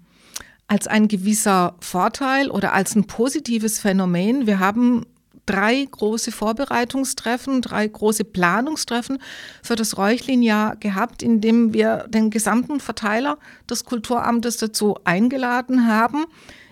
als 0.68 0.88
ein 0.88 1.08
gewisser 1.08 1.76
Vorteil 1.80 2.50
oder 2.50 2.74
als 2.74 2.96
ein 2.96 3.08
positives 3.08 3.80
Phänomen. 3.80 4.48
Wir 4.48 4.60
haben 4.60 5.06
drei 5.46 5.88
große 5.90 6.32
Vorbereitungstreffen, 6.32 7.62
drei 7.62 7.88
große 7.88 8.26
Planungstreffen 8.26 9.20
für 9.64 9.76
das 9.76 9.98
Räuchlin-Jahr 9.98 10.76
gehabt, 10.76 11.24
in 11.24 11.40
dem 11.42 11.74
wir 11.74 12.06
den 12.10 12.30
gesamten 12.30 12.80
Verteiler 12.80 13.38
des 13.70 13.86
Kulturamtes 13.86 14.58
dazu 14.58 14.98
eingeladen 15.06 15.88
haben, 15.88 16.26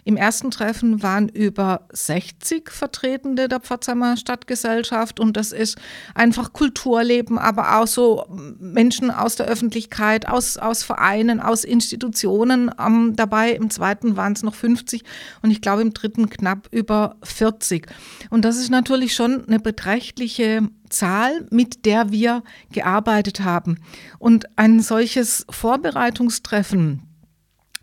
im 0.06 0.18
ersten 0.18 0.52
Treffen 0.52 1.02
waren 1.02 1.30
über 1.30 1.88
60 1.92 2.70
Vertretende 2.70 3.50
der 3.50 3.60
Pforzheimer 3.60 4.18
Stadtgesellschaft 4.18 5.20
und 5.20 5.36
das 5.36 5.52
ist 5.52 5.80
einfach 6.14 6.54
Kulturleben, 6.54 7.40
aber 7.40 7.80
auch 7.80 7.88
so 7.88 8.24
Menschen 8.60 9.10
aus 9.10 9.36
der 9.36 9.48
Öffentlichkeit, 9.48 10.28
aus, 10.28 10.58
aus 10.58 10.84
Vereinen, 10.84 11.40
aus 11.40 11.64
Institutionen 11.64 12.70
ähm, 12.80 13.16
dabei. 13.16 13.54
Im 13.54 13.72
zweiten 13.72 14.16
waren 14.16 14.34
es 14.34 14.44
noch 14.44 14.54
50 14.54 15.04
und 15.42 15.50
ich 15.50 15.62
glaube 15.62 15.82
im 15.82 15.92
dritten 15.92 16.30
knapp 16.30 16.68
über 16.70 17.16
40. 17.24 17.88
Und 18.30 18.46
das 18.46 18.58
ist 18.58 18.70
natürlich 18.70 19.16
schon 19.16 19.48
eine 19.48 19.60
beträchtliche 19.60 20.70
Zahl, 20.90 21.48
mit 21.50 21.86
der 21.86 22.12
wir 22.12 22.44
gearbeitet 22.72 23.40
haben. 23.40 23.80
Und 24.20 24.46
ein 24.56 24.82
solches 24.82 25.48
Vorbereitungstreffen, 25.50 27.02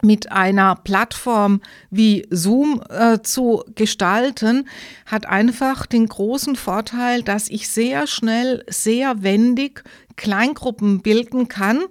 mit 0.03 0.33
einer 0.33 0.75
Plattform 0.75 1.61
wie 1.91 2.27
Zoom 2.31 2.83
äh, 2.91 3.21
zu 3.23 3.65
gestalten, 3.75 4.69
hat 5.07 5.27
einfach 5.27 5.87
den 5.87 6.07
großen 6.07 6.57
Vorteil, 6.57 7.23
dass 7.23 7.49
ich 7.49 7.69
sehr 7.69 8.07
schnell, 8.09 8.65
sehr 8.69 9.23
wendig 9.23 9.85
Kleingruppen 10.17 11.03
bilden 11.03 11.49
kann 11.49 11.85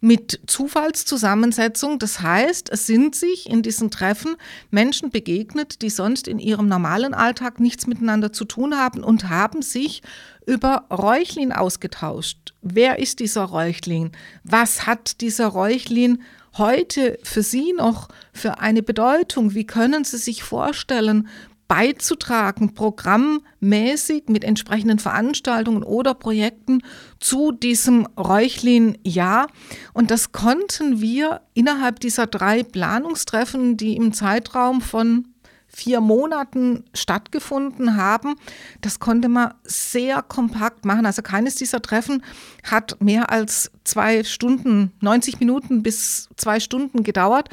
mit 0.00 0.40
Zufallszusammensetzung. 0.48 2.00
Das 2.00 2.20
heißt, 2.20 2.70
es 2.70 2.86
sind 2.86 3.14
sich 3.14 3.48
in 3.48 3.62
diesen 3.62 3.92
Treffen 3.92 4.34
Menschen 4.70 5.10
begegnet, 5.10 5.80
die 5.80 5.90
sonst 5.90 6.26
in 6.26 6.40
ihrem 6.40 6.66
normalen 6.66 7.14
Alltag 7.14 7.60
nichts 7.60 7.86
miteinander 7.86 8.32
zu 8.32 8.44
tun 8.44 8.76
haben 8.76 9.04
und 9.04 9.28
haben 9.28 9.62
sich 9.62 10.02
über 10.44 10.86
Räuchlin 10.90 11.52
ausgetauscht. 11.52 12.52
Wer 12.62 12.98
ist 12.98 13.20
dieser 13.20 13.44
Räuchlin? 13.44 14.10
Was 14.42 14.86
hat 14.88 15.20
dieser 15.20 15.46
Räuchlin 15.46 16.22
heute 16.58 17.18
für 17.22 17.42
Sie 17.42 17.72
noch 17.72 18.08
für 18.32 18.60
eine 18.60 18.82
Bedeutung? 18.82 19.54
Wie 19.54 19.66
können 19.66 20.04
Sie 20.04 20.18
sich 20.18 20.42
vorstellen, 20.42 21.28
beizutragen, 21.72 22.74
programmmäßig 22.74 24.24
mit 24.28 24.44
entsprechenden 24.44 24.98
Veranstaltungen 24.98 25.82
oder 25.82 26.12
Projekten 26.12 26.82
zu 27.18 27.50
diesem 27.50 28.06
Räuchlin-Jahr. 28.18 29.46
Und 29.94 30.10
das 30.10 30.32
konnten 30.32 31.00
wir 31.00 31.40
innerhalb 31.54 31.98
dieser 32.00 32.26
drei 32.26 32.62
Planungstreffen, 32.62 33.78
die 33.78 33.96
im 33.96 34.12
Zeitraum 34.12 34.82
von 34.82 35.28
vier 35.74 36.00
Monaten 36.00 36.84
stattgefunden 36.94 37.96
haben. 37.96 38.36
Das 38.80 39.00
konnte 39.00 39.28
man 39.28 39.54
sehr 39.64 40.22
kompakt 40.22 40.84
machen. 40.84 41.06
Also 41.06 41.22
keines 41.22 41.54
dieser 41.54 41.80
Treffen 41.80 42.22
hat 42.62 43.00
mehr 43.00 43.30
als 43.30 43.70
zwei 43.84 44.22
Stunden, 44.24 44.92
90 45.00 45.40
Minuten 45.40 45.82
bis 45.82 46.28
zwei 46.36 46.60
Stunden 46.60 47.02
gedauert. 47.02 47.48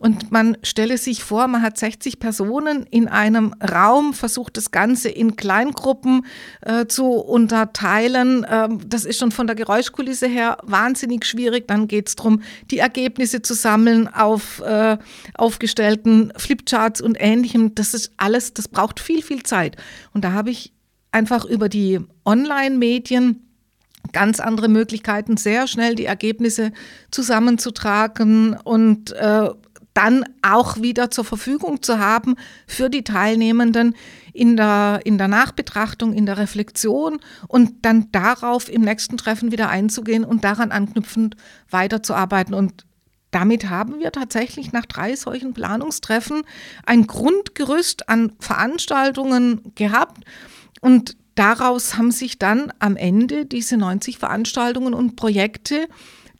Und 0.00 0.32
man 0.32 0.56
stelle 0.62 0.96
sich 0.96 1.22
vor, 1.22 1.46
man 1.46 1.60
hat 1.60 1.76
60 1.76 2.20
Personen 2.20 2.86
in 2.90 3.06
einem 3.06 3.52
Raum, 3.62 4.14
versucht 4.14 4.56
das 4.56 4.70
Ganze 4.70 5.10
in 5.10 5.36
Kleingruppen 5.36 6.24
äh, 6.62 6.86
zu 6.86 7.04
unterteilen. 7.04 8.46
Ähm, 8.50 8.80
das 8.88 9.04
ist 9.04 9.18
schon 9.18 9.30
von 9.30 9.46
der 9.46 9.56
Geräuschkulisse 9.56 10.26
her 10.26 10.56
wahnsinnig 10.62 11.26
schwierig. 11.26 11.68
Dann 11.68 11.86
geht 11.86 12.08
es 12.08 12.16
darum, 12.16 12.40
die 12.70 12.78
Ergebnisse 12.78 13.42
zu 13.42 13.52
sammeln 13.52 14.08
auf 14.08 14.62
äh, 14.62 14.96
aufgestellten 15.34 16.32
Flipcharts 16.34 17.02
und 17.02 17.18
ähnlichem. 17.20 17.74
Das 17.74 17.92
ist 17.92 18.12
alles, 18.16 18.54
das 18.54 18.68
braucht 18.68 19.00
viel, 19.00 19.20
viel 19.22 19.42
Zeit. 19.42 19.76
Und 20.14 20.24
da 20.24 20.32
habe 20.32 20.48
ich 20.48 20.72
einfach 21.12 21.44
über 21.44 21.68
die 21.68 22.00
Online-Medien 22.24 23.50
ganz 24.12 24.40
andere 24.40 24.68
Möglichkeiten, 24.68 25.36
sehr 25.36 25.66
schnell 25.66 25.94
die 25.94 26.06
Ergebnisse 26.06 26.72
zusammenzutragen 27.10 28.56
und 28.64 29.12
äh, 29.12 29.50
dann 29.94 30.24
auch 30.42 30.80
wieder 30.80 31.10
zur 31.10 31.24
Verfügung 31.24 31.82
zu 31.82 31.98
haben 31.98 32.36
für 32.66 32.90
die 32.90 33.02
Teilnehmenden 33.02 33.96
in 34.32 34.56
der, 34.56 35.00
in 35.04 35.18
der 35.18 35.28
Nachbetrachtung, 35.28 36.12
in 36.12 36.26
der 36.26 36.38
Reflexion 36.38 37.18
und 37.48 37.84
dann 37.84 38.10
darauf 38.12 38.68
im 38.68 38.82
nächsten 38.82 39.16
Treffen 39.16 39.52
wieder 39.52 39.68
einzugehen 39.68 40.24
und 40.24 40.44
daran 40.44 40.70
anknüpfend 40.70 41.36
weiterzuarbeiten. 41.70 42.54
Und 42.54 42.84
damit 43.30 43.68
haben 43.68 44.00
wir 44.00 44.12
tatsächlich 44.12 44.72
nach 44.72 44.86
drei 44.86 45.16
solchen 45.16 45.54
Planungstreffen 45.54 46.42
ein 46.84 47.06
Grundgerüst 47.06 48.08
an 48.08 48.32
Veranstaltungen 48.38 49.72
gehabt 49.74 50.24
und 50.80 51.16
daraus 51.34 51.96
haben 51.96 52.10
sich 52.10 52.38
dann 52.38 52.72
am 52.78 52.96
Ende 52.96 53.46
diese 53.46 53.76
90 53.76 54.18
Veranstaltungen 54.18 54.94
und 54.94 55.16
Projekte, 55.16 55.88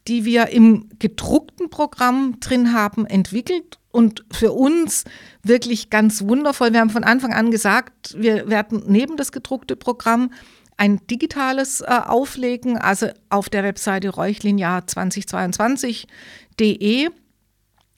die 0.09 0.25
wir 0.25 0.49
im 0.49 0.89
gedruckten 0.99 1.71
Programm 1.71 2.41
drin 2.41 2.73
haben, 2.73 3.07
entwickelt 3.07 3.79
und 3.91 4.25
für 4.31 4.53
uns 4.53 5.05
wirklich 5.43 5.91
ganz 5.91 6.23
wundervoll. 6.23 6.73
Wir 6.73 6.81
haben 6.81 6.91
von 6.91 7.05
Anfang 7.05 7.33
an 7.33 7.51
gesagt, 7.51 8.15
wir 8.19 8.49
werden 8.49 8.83
neben 8.87 9.17
das 9.17 9.33
gedruckte 9.33 9.75
Programm 9.77 10.33
ein 10.77 11.01
digitales 11.09 11.81
äh, 11.83 11.87
auflegen, 11.89 12.79
also 12.79 13.09
auf 13.29 13.49
der 13.51 13.65
Webseite 13.65 14.09
Räuchlinjahr 14.09 14.83
2022.de. 14.83 17.09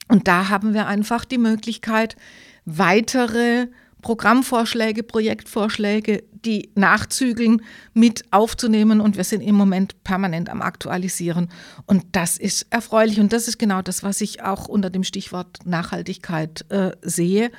Und 0.09 0.27
da 0.27 0.49
haben 0.49 0.73
wir 0.73 0.87
einfach 0.87 1.23
die 1.23 1.37
Möglichkeit, 1.37 2.17
weitere 2.65 3.67
Programmvorschläge, 4.01 5.03
Projektvorschläge, 5.03 6.23
die 6.45 6.71
nachzügeln, 6.75 7.61
mit 7.93 8.23
aufzunehmen. 8.31 9.01
Und 9.01 9.17
wir 9.17 9.23
sind 9.23 9.41
im 9.41 9.55
Moment 9.55 10.03
permanent 10.03 10.49
am 10.49 10.61
Aktualisieren. 10.61 11.49
Und 11.85 12.05
das 12.11 12.37
ist 12.37 12.67
erfreulich. 12.69 13.19
Und 13.19 13.33
das 13.33 13.47
ist 13.47 13.57
genau 13.57 13.81
das, 13.81 14.03
was 14.03 14.21
ich 14.21 14.43
auch 14.43 14.67
unter 14.67 14.89
dem 14.89 15.03
Stichwort 15.03 15.59
Nachhaltigkeit 15.65 16.65
äh, 16.69 16.91
sehe, 17.01 17.51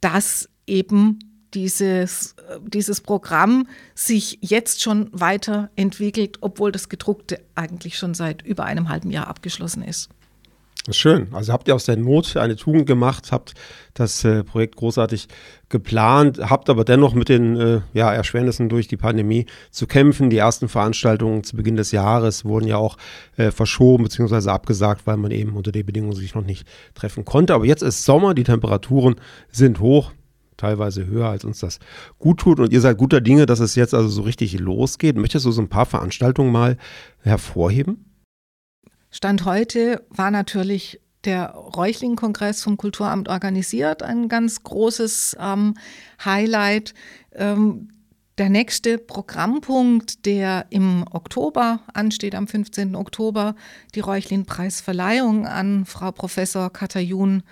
dass 0.00 0.48
eben 0.66 1.18
dieses, 1.54 2.32
äh, 2.48 2.58
dieses 2.66 3.00
Programm 3.00 3.66
sich 3.94 4.38
jetzt 4.40 4.82
schon 4.82 5.08
weiterentwickelt, 5.12 6.38
obwohl 6.40 6.72
das 6.72 6.88
gedruckte 6.88 7.40
eigentlich 7.54 7.98
schon 7.98 8.14
seit 8.14 8.42
über 8.42 8.64
einem 8.64 8.88
halben 8.88 9.10
Jahr 9.10 9.28
abgeschlossen 9.28 9.82
ist. 9.82 10.08
Schön. 10.90 11.28
Also 11.32 11.52
habt 11.52 11.68
ihr 11.68 11.76
aus 11.76 11.84
der 11.84 11.96
Not 11.96 12.36
eine 12.36 12.56
Tugend 12.56 12.86
gemacht, 12.86 13.30
habt 13.30 13.54
das 13.94 14.24
äh, 14.24 14.42
Projekt 14.42 14.74
großartig 14.74 15.28
geplant, 15.68 16.40
habt 16.40 16.68
aber 16.68 16.84
dennoch 16.84 17.14
mit 17.14 17.28
den 17.28 17.56
äh, 17.56 17.80
ja, 17.94 18.12
Erschwernissen 18.12 18.68
durch 18.68 18.88
die 18.88 18.96
Pandemie 18.96 19.46
zu 19.70 19.86
kämpfen. 19.86 20.28
Die 20.28 20.38
ersten 20.38 20.68
Veranstaltungen 20.68 21.44
zu 21.44 21.54
Beginn 21.54 21.76
des 21.76 21.92
Jahres 21.92 22.44
wurden 22.44 22.66
ja 22.66 22.78
auch 22.78 22.96
äh, 23.36 23.52
verschoben 23.52 24.02
bzw. 24.02 24.50
abgesagt, 24.50 25.06
weil 25.06 25.18
man 25.18 25.30
eben 25.30 25.54
unter 25.54 25.70
den 25.70 25.86
Bedingungen 25.86 26.16
sich 26.16 26.34
noch 26.34 26.44
nicht 26.44 26.66
treffen 26.94 27.24
konnte. 27.24 27.54
Aber 27.54 27.64
jetzt 27.64 27.82
ist 27.82 28.04
Sommer, 28.04 28.34
die 28.34 28.44
Temperaturen 28.44 29.14
sind 29.52 29.78
hoch, 29.78 30.10
teilweise 30.56 31.06
höher, 31.06 31.28
als 31.28 31.44
uns 31.44 31.60
das 31.60 31.78
gut 32.18 32.40
tut. 32.40 32.58
Und 32.58 32.72
ihr 32.72 32.80
seid 32.80 32.98
guter 32.98 33.20
Dinge, 33.20 33.46
dass 33.46 33.60
es 33.60 33.76
jetzt 33.76 33.94
also 33.94 34.08
so 34.08 34.22
richtig 34.22 34.58
losgeht. 34.58 35.16
Möchtest 35.16 35.46
du 35.46 35.52
so 35.52 35.62
ein 35.62 35.68
paar 35.68 35.86
Veranstaltungen 35.86 36.50
mal 36.50 36.76
hervorheben? 37.20 38.11
Stand 39.14 39.44
heute 39.44 40.04
war 40.08 40.30
natürlich 40.30 40.98
der 41.24 41.50
Reuchling-Kongress 41.50 42.62
vom 42.62 42.78
Kulturamt 42.78 43.28
organisiert, 43.28 44.02
ein 44.02 44.28
ganz 44.28 44.64
großes 44.64 45.36
ähm, 45.38 45.74
Highlight. 46.24 46.94
Ähm, 47.32 47.88
der 48.38 48.48
nächste 48.48 48.96
Programmpunkt, 48.96 50.24
der 50.24 50.64
im 50.70 51.04
Oktober 51.10 51.80
ansteht, 51.92 52.34
am 52.34 52.48
15. 52.48 52.96
Oktober, 52.96 53.54
die 53.94 54.00
Reuchlin-Preisverleihung 54.00 55.46
an 55.46 55.84
Frau 55.84 56.10
Professor 56.10 56.72
Katayun 56.72 57.42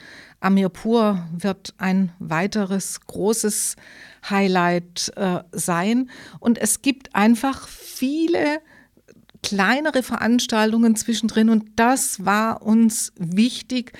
Amirpur 0.40 1.28
wird 1.36 1.74
ein 1.76 2.12
weiteres 2.18 3.02
großes 3.02 3.76
Highlight 4.30 5.12
äh, 5.16 5.40
sein. 5.52 6.10
Und 6.38 6.56
es 6.56 6.80
gibt 6.80 7.14
einfach 7.14 7.68
viele 7.68 8.60
kleinere 9.42 10.02
Veranstaltungen 10.02 10.96
zwischendrin. 10.96 11.50
Und 11.50 11.64
das 11.76 12.24
war 12.24 12.62
uns 12.62 13.12
wichtig, 13.16 13.92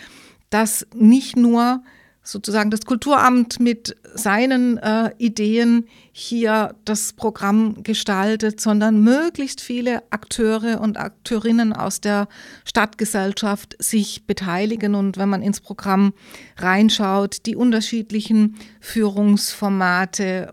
dass 0.51 0.87
nicht 0.95 1.37
nur 1.37 1.83
sozusagen 2.23 2.71
das 2.71 2.85
Kulturamt 2.85 3.61
mit 3.61 3.97
seinen 4.15 4.79
äh, 4.79 5.11
Ideen 5.19 5.87
hier 6.13 6.75
das 6.85 7.13
Programm 7.13 7.83
gestaltet, 7.83 8.61
sondern 8.61 9.03
möglichst 9.03 9.61
viele 9.61 10.03
Akteure 10.11 10.81
und 10.81 10.99
Akteurinnen 10.99 11.73
aus 11.73 12.01
der 12.01 12.29
Stadtgesellschaft 12.65 13.77
sich 13.79 14.27
beteiligen. 14.27 14.95
Und 14.95 15.19
wenn 15.19 15.29
man 15.29 15.43
ins 15.43 15.61
Programm 15.61 16.13
reinschaut, 16.57 17.47
die 17.47 17.57
unterschiedlichen 17.57 18.57
Führungsformate, 18.81 20.53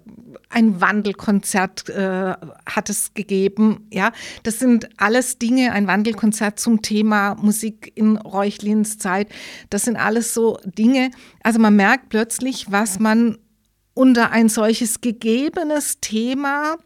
ein 0.49 0.79
Wandelkonzert 0.79 1.89
äh, 1.89 2.33
hat 2.65 2.89
es 2.89 3.13
gegeben. 3.13 3.87
Ja, 3.91 4.11
das 4.43 4.59
sind 4.59 4.87
alles 4.97 5.39
Dinge, 5.39 5.73
ein 5.73 5.87
Wandelkonzert 5.87 6.59
zum 6.59 6.81
Thema 6.81 7.35
Musik 7.35 7.91
in 7.95 8.17
Reuchlins 8.17 8.97
Zeit. 8.97 9.27
Das 9.69 9.83
sind 9.83 9.97
alles 9.97 10.33
so 10.33 10.57
Dinge. 10.63 11.11
Also 11.43 11.59
man 11.59 11.75
merkt 11.75 12.09
plötzlich, 12.09 12.71
was 12.71 12.99
man 12.99 13.37
unter 13.97 14.29
ein 14.31 14.47
solches 14.47 15.01
gegebenes 15.01 15.99
Thema 15.99 16.77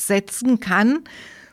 setzen 0.00 0.58
kann 0.58 1.04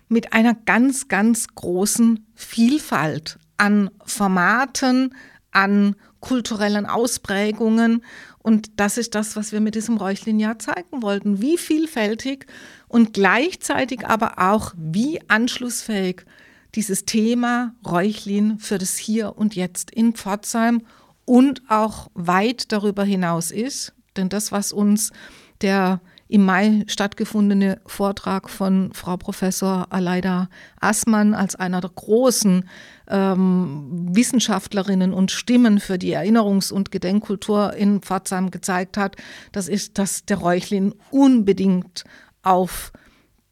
mit 0.08 0.32
einer 0.32 0.54
ganz, 0.54 1.10
ganz 1.10 1.48
großen 1.56 2.26
Vielfalt 2.36 3.38
an 3.58 3.91
Formaten, 4.06 5.13
an 5.52 5.96
kulturellen 6.22 6.86
Ausprägungen. 6.86 8.04
Und 8.39 8.80
das 8.80 8.98
ist 8.98 9.13
das, 9.13 9.36
was 9.36 9.52
wir 9.52 9.60
mit 9.60 9.76
diesem 9.76 9.98
Räuchlin-Jahr 9.98 10.58
zeigen 10.60 11.02
wollten. 11.02 11.41
Wie 11.41 11.58
vielfältig 11.58 12.46
und 12.88 13.13
gleichzeitig 13.13 14.08
aber 14.08 14.39
auch 14.39 14.74
wie 14.78 15.20
anschlussfähig 15.28 16.26
dieses 16.76 17.04
Thema 17.04 17.76
Räuchlin 17.86 18.60
für 18.60 18.78
das 18.78 18.98
Hier 18.98 19.38
und 19.38 19.56
Jetzt 19.56 19.91
in 19.91 20.13
Pforzheim 20.13 20.82
und 21.26 21.62
auch 21.68 22.10
weit 22.13 22.72
darüber 22.72 23.04
hinaus 23.04 23.52
ist. 23.52 23.96
Denn 24.17 24.30
das, 24.30 24.51
was 24.51 24.73
uns 24.73 25.12
der 25.62 25.99
im 26.28 26.43
Mai 26.43 26.84
stattgefundene 26.88 27.80
Vortrag 27.86 28.49
von 28.49 28.91
Frau 28.93 29.15
Professor 29.15 29.88
Aleida 29.91 30.49
Assmann 30.80 31.36
als 31.36 31.56
einer 31.56 31.82
der 31.82 31.91
großen 31.91 32.67
ähm, 33.08 34.08
Wissenschaftlerinnen 34.12 35.13
und 35.13 35.32
Stimmen 35.32 35.80
für 35.80 35.99
die 35.99 36.15
Erinnerungs- 36.15 36.73
und 36.73 36.91
Gedenkkultur 36.91 37.73
in 37.73 38.01
Pforzheim 38.01 38.49
gezeigt 38.49 38.97
hat, 38.97 39.17
das 39.51 39.67
ist, 39.67 39.99
dass 39.99 40.25
der 40.25 40.38
Reuchlin 40.38 40.95
unbedingt 41.12 42.06
auf 42.41 42.91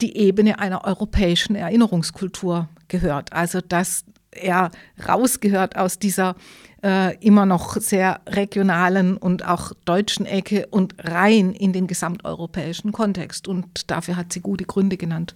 die 0.02 0.18
Ebene 0.18 0.58
einer 0.58 0.84
europäischen 0.84 1.56
Erinnerungskultur 1.56 2.70
gehört. 2.88 3.34
Also 3.34 3.62
dass 3.62 4.04
er 4.36 4.72
rausgehört 5.08 5.78
aus 5.78 6.00
dieser 6.00 6.36
äh, 6.84 7.18
immer 7.26 7.46
noch 7.46 7.78
sehr 7.78 8.22
regionalen 8.28 9.18
und 9.18 9.46
auch 9.48 9.72
deutschen 9.86 10.26
Ecke 10.26 10.68
und 10.70 10.96
rein 11.00 11.54
in 11.54 11.74
den 11.74 11.88
gesamteuropäischen 11.88 12.92
Kontext. 12.92 13.48
Und 13.48 13.90
dafür 13.90 14.16
hat 14.18 14.34
sie 14.34 14.42
gute 14.42 14.66
Gründe 14.66 14.98
genannt. 14.98 15.36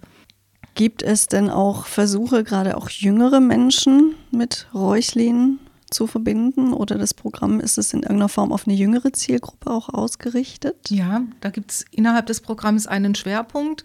Gibt 0.74 1.02
es 1.02 1.26
denn 1.26 1.50
auch 1.50 1.86
Versuche, 1.86 2.44
gerade 2.44 2.76
auch 2.76 2.88
jüngere 2.90 3.40
Menschen 3.40 4.14
mit 4.30 4.68
Räuchlin 4.72 5.58
zu 5.90 6.06
verbinden 6.06 6.72
oder 6.72 6.98
das 6.98 7.14
Programm 7.14 7.60
ist 7.60 7.78
es 7.78 7.92
in 7.92 8.02
irgendeiner 8.02 8.28
Form 8.28 8.52
auf 8.52 8.66
eine 8.66 8.76
jüngere 8.76 9.12
Zielgruppe 9.12 9.70
auch 9.70 9.88
ausgerichtet? 9.88 10.76
Ja, 10.90 11.22
da 11.40 11.50
gibt 11.50 11.72
es 11.72 11.84
innerhalb 11.90 12.26
des 12.26 12.40
Programms 12.40 12.86
einen 12.86 13.14
Schwerpunkt, 13.14 13.84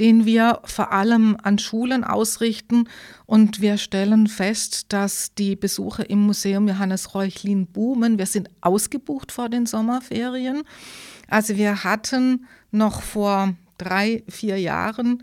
den 0.00 0.24
wir 0.24 0.60
vor 0.64 0.92
allem 0.92 1.36
an 1.42 1.58
Schulen 1.58 2.02
ausrichten. 2.02 2.88
Und 3.26 3.60
wir 3.60 3.76
stellen 3.76 4.26
fest, 4.26 4.92
dass 4.92 5.34
die 5.34 5.54
Besuche 5.54 6.02
im 6.02 6.20
Museum 6.20 6.66
Johannes 6.66 7.14
Reuchlin 7.14 7.66
boomen. 7.66 8.18
Wir 8.18 8.26
sind 8.26 8.48
ausgebucht 8.62 9.30
vor 9.30 9.48
den 9.50 9.66
Sommerferien. 9.66 10.62
Also 11.28 11.56
wir 11.56 11.84
hatten 11.84 12.46
noch 12.72 13.02
vor 13.02 13.54
drei, 13.78 14.24
vier 14.28 14.58
Jahren 14.58 15.22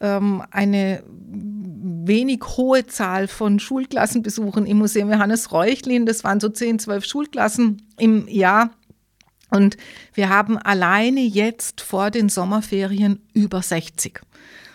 ähm, 0.00 0.42
eine 0.50 1.02
wenig 1.06 2.40
hohe 2.56 2.86
Zahl 2.86 3.28
von 3.28 3.58
Schulklassenbesuchen 3.58 4.66
im 4.66 4.78
Museum 4.78 5.10
Johannes 5.10 5.52
Reuchlin. 5.52 6.06
Das 6.06 6.22
waren 6.22 6.38
so 6.38 6.48
10, 6.48 6.78
12 6.78 7.04
Schulklassen 7.04 7.82
im 7.98 8.28
Jahr. 8.28 8.70
Und 9.50 9.76
wir 10.14 10.28
haben 10.28 10.58
alleine 10.58 11.20
jetzt 11.20 11.80
vor 11.80 12.10
den 12.10 12.28
Sommerferien 12.28 13.20
über 13.32 13.62
60. 13.62 14.20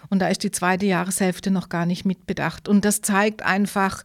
Und 0.09 0.19
da 0.19 0.27
ist 0.27 0.43
die 0.43 0.51
zweite 0.51 0.85
Jahreshälfte 0.85 1.51
noch 1.51 1.69
gar 1.69 1.85
nicht 1.85 2.05
mitbedacht. 2.05 2.67
Und 2.67 2.85
das 2.85 3.01
zeigt 3.01 3.43
einfach, 3.43 4.03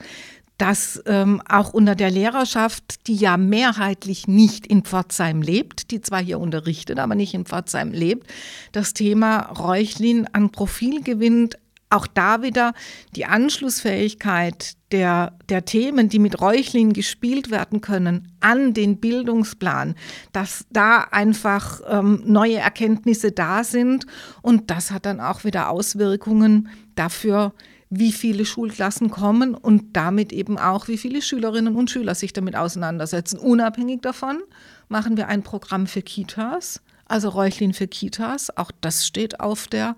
dass 0.58 1.00
ähm, 1.06 1.40
auch 1.48 1.72
unter 1.72 1.94
der 1.94 2.10
Lehrerschaft, 2.10 3.06
die 3.06 3.14
ja 3.14 3.36
mehrheitlich 3.36 4.26
nicht 4.26 4.66
in 4.66 4.82
Pforzheim 4.82 5.40
lebt, 5.40 5.92
die 5.92 6.00
zwar 6.00 6.20
hier 6.20 6.40
unterrichtet, 6.40 6.98
aber 6.98 7.14
nicht 7.14 7.32
in 7.32 7.44
Pforzheim 7.44 7.92
lebt, 7.92 8.26
das 8.72 8.92
Thema 8.92 9.38
Räuchlin 9.52 10.26
an 10.32 10.50
Profil 10.50 11.02
gewinnt, 11.02 11.58
auch 11.90 12.06
da 12.06 12.42
wieder 12.42 12.74
die 13.16 13.24
Anschlussfähigkeit 13.24 14.76
der, 14.92 15.36
der 15.48 15.64
Themen, 15.64 16.08
die 16.08 16.18
mit 16.18 16.40
Räuchlin 16.40 16.92
gespielt 16.92 17.50
werden 17.50 17.80
können, 17.80 18.32
an 18.40 18.74
den 18.74 18.98
Bildungsplan, 19.00 19.94
dass 20.32 20.66
da 20.70 21.00
einfach 21.10 21.80
ähm, 21.88 22.22
neue 22.24 22.56
Erkenntnisse 22.56 23.32
da 23.32 23.64
sind. 23.64 24.06
Und 24.42 24.70
das 24.70 24.90
hat 24.90 25.06
dann 25.06 25.20
auch 25.20 25.44
wieder 25.44 25.70
Auswirkungen 25.70 26.68
dafür, 26.94 27.52
wie 27.90 28.12
viele 28.12 28.44
Schulklassen 28.44 29.10
kommen 29.10 29.54
und 29.54 29.96
damit 29.96 30.32
eben 30.32 30.58
auch, 30.58 30.88
wie 30.88 30.98
viele 30.98 31.22
Schülerinnen 31.22 31.74
und 31.74 31.90
Schüler 31.90 32.14
sich 32.14 32.32
damit 32.32 32.54
auseinandersetzen. 32.54 33.38
Unabhängig 33.38 34.02
davon 34.02 34.40
machen 34.88 35.16
wir 35.16 35.28
ein 35.28 35.42
Programm 35.42 35.86
für 35.86 36.02
Kitas 36.02 36.82
also 37.08 37.30
Räuchlin 37.30 37.72
für 37.72 37.88
Kitas. 37.88 38.56
Auch 38.56 38.70
das 38.80 39.06
steht 39.06 39.40
auf 39.40 39.66
der 39.66 39.96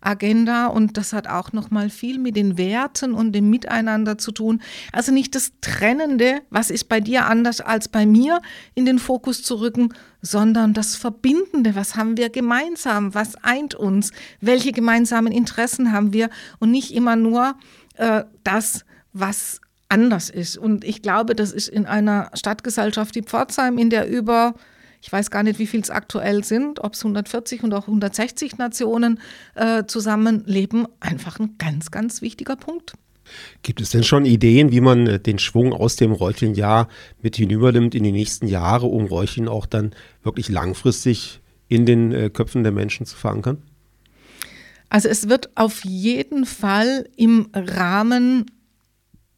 Agenda 0.00 0.66
und 0.66 0.96
das 0.96 1.12
hat 1.12 1.28
auch 1.28 1.52
noch 1.52 1.70
mal 1.70 1.90
viel 1.90 2.18
mit 2.18 2.36
den 2.36 2.58
Werten 2.58 3.14
und 3.14 3.32
dem 3.32 3.50
Miteinander 3.50 4.18
zu 4.18 4.32
tun. 4.32 4.62
Also 4.92 5.12
nicht 5.12 5.34
das 5.34 5.52
Trennende, 5.60 6.42
was 6.50 6.70
ist 6.70 6.88
bei 6.88 7.00
dir 7.00 7.26
anders 7.26 7.60
als 7.60 7.88
bei 7.88 8.06
mir, 8.06 8.40
in 8.74 8.84
den 8.84 8.98
Fokus 8.98 9.42
zu 9.42 9.60
rücken, 9.60 9.94
sondern 10.20 10.74
das 10.74 10.96
Verbindende, 10.96 11.74
was 11.74 11.96
haben 11.96 12.16
wir 12.16 12.30
gemeinsam, 12.30 13.14
was 13.14 13.36
eint 13.42 13.74
uns, 13.74 14.12
welche 14.40 14.72
gemeinsamen 14.72 15.32
Interessen 15.32 15.92
haben 15.92 16.12
wir 16.12 16.30
und 16.58 16.70
nicht 16.70 16.94
immer 16.94 17.16
nur 17.16 17.54
äh, 17.96 18.24
das, 18.44 18.84
was 19.12 19.60
anders 19.88 20.30
ist. 20.30 20.56
Und 20.56 20.84
ich 20.84 21.02
glaube, 21.02 21.34
das 21.34 21.52
ist 21.52 21.68
in 21.68 21.86
einer 21.86 22.30
Stadtgesellschaft 22.34 23.14
wie 23.14 23.22
Pforzheim, 23.22 23.78
in 23.78 23.90
der 23.90 24.08
über 24.08 24.54
ich 25.02 25.12
weiß 25.12 25.32
gar 25.32 25.42
nicht, 25.42 25.58
wie 25.58 25.66
viel 25.66 25.80
es 25.80 25.90
aktuell 25.90 26.44
sind, 26.44 26.78
ob 26.78 26.94
es 26.94 27.00
140 27.00 27.64
und 27.64 27.74
auch 27.74 27.88
160 27.88 28.56
Nationen 28.56 29.20
äh, 29.56 29.84
zusammenleben, 29.84 30.86
einfach 31.00 31.40
ein 31.40 31.56
ganz, 31.58 31.90
ganz 31.90 32.22
wichtiger 32.22 32.54
Punkt. 32.54 32.92
Gibt 33.62 33.80
es 33.80 33.90
denn 33.90 34.04
schon 34.04 34.24
Ideen, 34.24 34.70
wie 34.70 34.80
man 34.80 35.08
äh, 35.08 35.18
den 35.18 35.40
Schwung 35.40 35.72
aus 35.72 35.96
dem 35.96 36.12
Räuchlin-Jahr 36.12 36.88
mit 37.20 37.34
hinübernimmt 37.34 37.96
in 37.96 38.04
die 38.04 38.12
nächsten 38.12 38.46
Jahre, 38.46 38.86
um 38.86 39.06
Räuchlin 39.06 39.48
auch 39.48 39.66
dann 39.66 39.90
wirklich 40.22 40.48
langfristig 40.48 41.40
in 41.66 41.84
den 41.84 42.12
äh, 42.12 42.30
Köpfen 42.30 42.62
der 42.62 42.72
Menschen 42.72 43.04
zu 43.04 43.16
verankern? 43.16 43.60
Also 44.88 45.08
es 45.08 45.28
wird 45.28 45.50
auf 45.56 45.84
jeden 45.84 46.46
Fall 46.46 47.08
im 47.16 47.48
Rahmen 47.52 48.46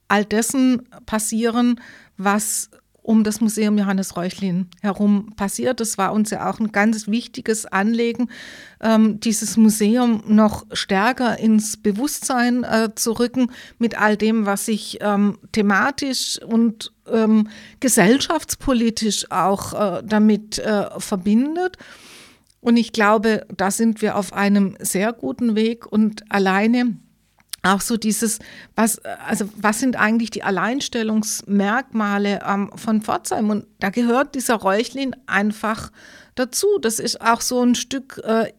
all 0.08 0.26
dessen 0.26 0.82
passieren, 1.06 1.80
was 2.18 2.70
um 3.04 3.22
das 3.22 3.42
Museum 3.42 3.76
Johannes 3.76 4.16
Reuchlin 4.16 4.66
herum 4.80 5.34
passiert. 5.36 5.78
Das 5.78 5.98
war 5.98 6.14
uns 6.14 6.30
ja 6.30 6.50
auch 6.50 6.58
ein 6.58 6.72
ganz 6.72 7.06
wichtiges 7.06 7.66
Anliegen, 7.66 8.30
ähm, 8.80 9.20
dieses 9.20 9.58
Museum 9.58 10.22
noch 10.26 10.64
stärker 10.72 11.38
ins 11.38 11.76
Bewusstsein 11.76 12.64
äh, 12.64 12.88
zu 12.94 13.12
rücken 13.12 13.52
mit 13.78 14.00
all 14.00 14.16
dem, 14.16 14.46
was 14.46 14.64
sich 14.64 14.98
ähm, 15.02 15.38
thematisch 15.52 16.40
und 16.42 16.92
ähm, 17.06 17.48
gesellschaftspolitisch 17.78 19.30
auch 19.30 19.98
äh, 19.98 20.02
damit 20.02 20.58
äh, 20.58 20.98
verbindet. 20.98 21.76
Und 22.62 22.78
ich 22.78 22.92
glaube, 22.92 23.46
da 23.54 23.70
sind 23.70 24.00
wir 24.00 24.16
auf 24.16 24.32
einem 24.32 24.78
sehr 24.80 25.12
guten 25.12 25.54
Weg 25.54 25.86
und 25.86 26.24
alleine 26.30 26.96
auch 27.64 27.80
so 27.80 27.96
dieses, 27.96 28.38
was, 28.76 28.98
also 29.26 29.48
was 29.56 29.80
sind 29.80 29.96
eigentlich 29.96 30.30
die 30.30 30.42
Alleinstellungsmerkmale 30.42 32.40
ähm, 32.46 32.70
von 32.76 33.02
Pforzheim? 33.02 33.50
Und 33.50 33.66
da 33.80 33.90
gehört 33.90 34.34
dieser 34.34 34.56
Räuchlin 34.56 35.16
einfach 35.26 35.90
dazu. 36.34 36.66
Das 36.80 36.98
ist 36.98 37.20
auch 37.20 37.40
so 37.40 37.62
ein 37.62 37.74
Stück 37.74 38.20
äh, 38.24 38.52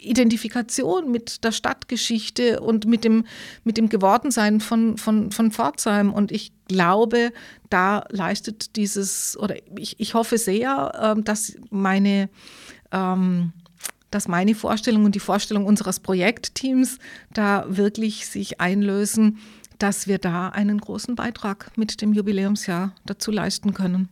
Identifikation 0.00 1.10
mit 1.10 1.44
der 1.44 1.52
Stadtgeschichte 1.52 2.60
und 2.60 2.86
mit 2.86 3.04
dem, 3.04 3.24
mit 3.64 3.76
dem 3.76 3.88
Gewordensein 3.88 4.60
von, 4.60 4.96
von, 4.96 5.30
von 5.30 5.50
Pforzheim. 5.50 6.12
Und 6.12 6.32
ich 6.32 6.52
glaube, 6.66 7.32
da 7.70 8.04
leistet 8.10 8.76
dieses, 8.76 9.36
oder 9.38 9.56
ich, 9.76 10.00
ich 10.00 10.14
hoffe 10.14 10.38
sehr, 10.38 11.16
äh, 11.16 11.22
dass 11.22 11.56
meine 11.70 12.28
ähm, 12.92 13.52
dass 14.10 14.28
meine 14.28 14.54
Vorstellung 14.54 15.04
und 15.04 15.14
die 15.14 15.20
Vorstellung 15.20 15.66
unseres 15.66 16.00
Projektteams 16.00 16.98
da 17.32 17.64
wirklich 17.68 18.26
sich 18.26 18.60
einlösen, 18.60 19.38
dass 19.78 20.06
wir 20.06 20.18
da 20.18 20.48
einen 20.48 20.78
großen 20.78 21.14
Beitrag 21.14 21.76
mit 21.76 22.00
dem 22.00 22.12
Jubiläumsjahr 22.12 22.94
dazu 23.06 23.30
leisten 23.30 23.74
können. 23.74 24.08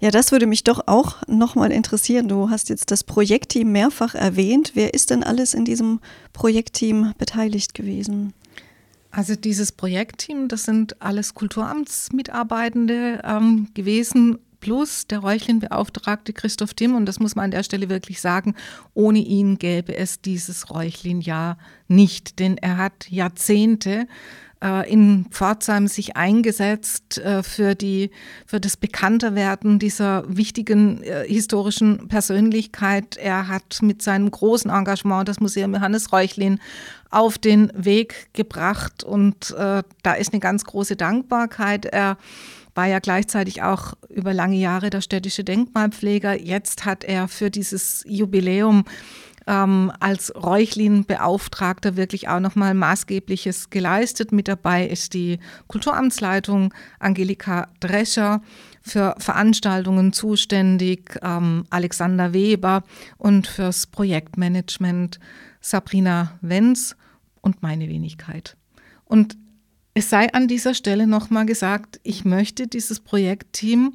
Ja, 0.00 0.12
das 0.12 0.30
würde 0.30 0.46
mich 0.46 0.62
doch 0.62 0.86
auch 0.86 1.16
nochmal 1.26 1.72
interessieren. 1.72 2.28
Du 2.28 2.50
hast 2.50 2.68
jetzt 2.68 2.92
das 2.92 3.02
Projektteam 3.02 3.72
mehrfach 3.72 4.14
erwähnt. 4.14 4.72
Wer 4.74 4.94
ist 4.94 5.10
denn 5.10 5.24
alles 5.24 5.54
in 5.54 5.64
diesem 5.64 6.00
Projektteam 6.32 7.14
beteiligt 7.18 7.74
gewesen? 7.74 8.32
Also 9.10 9.34
dieses 9.34 9.72
Projektteam, 9.72 10.46
das 10.46 10.64
sind 10.64 11.02
alles 11.02 11.34
Kulturamtsmitarbeitende 11.34 13.22
ähm, 13.24 13.68
gewesen 13.74 14.38
plus 14.60 15.06
der 15.06 15.20
Räuchlinbeauftragte 15.20 16.32
Christoph 16.32 16.74
Timm. 16.74 16.94
Und 16.94 17.06
das 17.06 17.20
muss 17.20 17.34
man 17.34 17.46
an 17.46 17.50
der 17.50 17.62
Stelle 17.62 17.88
wirklich 17.88 18.20
sagen, 18.20 18.54
ohne 18.94 19.18
ihn 19.18 19.58
gäbe 19.58 19.96
es 19.96 20.20
dieses 20.20 20.70
Räuchlin-Jahr 20.70 21.58
nicht. 21.86 22.38
Denn 22.38 22.56
er 22.58 22.76
hat 22.76 23.10
Jahrzehnte 23.10 24.06
äh, 24.62 24.90
in 24.90 25.26
Pforzheim 25.30 25.86
sich 25.86 26.16
eingesetzt 26.16 27.18
äh, 27.18 27.42
für, 27.42 27.74
die, 27.74 28.10
für 28.46 28.60
das 28.60 28.76
Bekannterwerden 28.76 29.78
dieser 29.78 30.24
wichtigen 30.28 31.02
äh, 31.02 31.24
historischen 31.26 32.08
Persönlichkeit. 32.08 33.16
Er 33.16 33.48
hat 33.48 33.78
mit 33.82 34.02
seinem 34.02 34.30
großen 34.30 34.70
Engagement 34.70 35.28
das 35.28 35.40
Museum 35.40 35.74
Johannes 35.74 36.12
Räuchlin 36.12 36.58
auf 37.10 37.38
den 37.38 37.72
Weg 37.74 38.28
gebracht 38.34 39.02
und 39.02 39.52
äh, 39.52 39.82
da 40.02 40.12
ist 40.12 40.32
eine 40.32 40.40
ganz 40.40 40.64
große 40.64 40.96
Dankbarkeit. 40.96 41.86
Er 41.86 42.18
war 42.78 42.86
ja 42.86 43.00
gleichzeitig 43.00 43.60
auch 43.64 43.94
über 44.08 44.32
lange 44.32 44.54
Jahre 44.54 44.88
der 44.88 45.00
städtische 45.00 45.42
Denkmalpfleger. 45.42 46.40
Jetzt 46.40 46.84
hat 46.84 47.02
er 47.02 47.26
für 47.26 47.50
dieses 47.50 48.04
Jubiläum 48.06 48.84
ähm, 49.48 49.90
als 49.98 50.32
Räuchlin-Beauftragter 50.36 51.96
wirklich 51.96 52.28
auch 52.28 52.38
nochmal 52.38 52.74
Maßgebliches 52.74 53.70
geleistet. 53.70 54.30
Mit 54.30 54.46
dabei 54.46 54.86
ist 54.86 55.14
die 55.14 55.40
Kulturamtsleitung 55.66 56.72
Angelika 57.00 57.66
Drescher 57.80 58.42
für 58.80 59.16
Veranstaltungen 59.18 60.12
zuständig, 60.12 61.18
ähm, 61.20 61.64
Alexander 61.70 62.32
Weber 62.32 62.84
und 63.16 63.48
fürs 63.48 63.88
Projektmanagement 63.88 65.18
Sabrina 65.60 66.38
Wenz 66.42 66.94
und 67.40 67.60
meine 67.60 67.88
Wenigkeit. 67.88 68.56
Und 69.04 69.36
es 69.98 70.10
sei 70.10 70.32
an 70.32 70.46
dieser 70.46 70.74
Stelle 70.74 71.08
nochmal 71.08 71.44
gesagt, 71.44 71.98
ich 72.04 72.24
möchte 72.24 72.68
dieses 72.68 73.00
Projektteam 73.00 73.94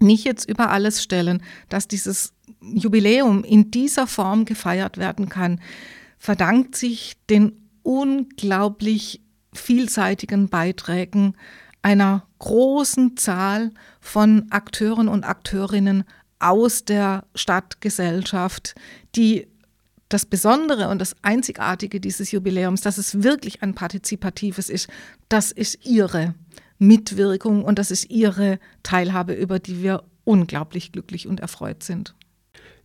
nicht 0.00 0.24
jetzt 0.24 0.46
über 0.46 0.68
alles 0.70 1.02
stellen, 1.02 1.42
dass 1.70 1.88
dieses 1.88 2.34
Jubiläum 2.60 3.42
in 3.42 3.70
dieser 3.70 4.06
Form 4.06 4.44
gefeiert 4.44 4.98
werden 4.98 5.30
kann, 5.30 5.62
verdankt 6.18 6.76
sich 6.76 7.16
den 7.30 7.52
unglaublich 7.82 9.22
vielseitigen 9.54 10.50
Beiträgen 10.50 11.34
einer 11.80 12.26
großen 12.38 13.16
Zahl 13.16 13.70
von 14.02 14.48
Akteuren 14.50 15.08
und 15.08 15.24
Akteurinnen 15.24 16.04
aus 16.38 16.84
der 16.84 17.24
Stadtgesellschaft, 17.34 18.74
die 19.16 19.46
das 20.08 20.24
Besondere 20.26 20.88
und 20.88 21.00
das 21.00 21.16
Einzigartige 21.22 22.00
dieses 22.00 22.32
Jubiläums, 22.32 22.80
dass 22.80 22.98
es 22.98 23.22
wirklich 23.22 23.62
ein 23.62 23.74
partizipatives 23.74 24.70
ist, 24.70 24.88
das 25.28 25.52
ist 25.52 25.84
ihre 25.84 26.34
Mitwirkung 26.78 27.64
und 27.64 27.78
das 27.78 27.90
ist 27.90 28.10
ihre 28.10 28.58
Teilhabe, 28.82 29.34
über 29.34 29.58
die 29.58 29.82
wir 29.82 30.04
unglaublich 30.24 30.92
glücklich 30.92 31.26
und 31.26 31.40
erfreut 31.40 31.82
sind. 31.82 32.14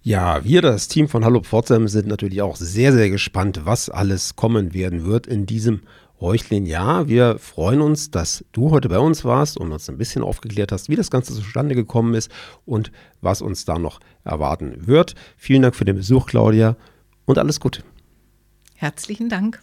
Ja, 0.01 0.43
wir, 0.43 0.62
das 0.62 0.89
Team 0.89 1.07
von 1.07 1.23
Hallo 1.23 1.41
Pforzheim, 1.41 1.88
sind 1.88 2.07
natürlich 2.07 2.41
auch 2.41 2.57
sehr, 2.57 2.91
sehr 2.91 3.09
gespannt, 3.09 3.62
was 3.63 3.89
alles 3.89 4.36
kommen 4.36 4.73
werden 4.73 5.05
wird 5.05 5.27
in 5.27 5.45
diesem 5.45 5.81
Räuchlin. 6.19 6.65
Ja, 6.65 7.07
wir 7.07 7.38
freuen 7.39 7.79
uns, 7.79 8.12
dass 8.12 8.43
du 8.51 8.71
heute 8.71 8.89
bei 8.89 8.99
uns 8.99 9.23
warst 9.23 9.57
und 9.57 9.71
uns 9.71 9.89
ein 9.89 9.97
bisschen 9.97 10.23
aufgeklärt 10.23 10.73
hast, 10.73 10.89
wie 10.89 10.97
das 10.97 11.09
Ganze 11.09 11.33
zustande 11.33 11.73
gekommen 11.73 12.15
ist 12.15 12.29
und 12.65 12.91
was 13.21 13.41
uns 13.41 13.63
da 13.63 13.79
noch 13.79 14.01
erwarten 14.25 14.88
wird. 14.88 15.15
Vielen 15.38 15.62
Dank 15.62 15.75
für 15.75 15.86
den 15.86 15.95
Besuch, 15.95 16.25
Claudia 16.25 16.75
und 17.25 17.38
alles 17.38 17.59
Gute. 17.59 17.83
Herzlichen 18.75 19.29
Dank. 19.29 19.59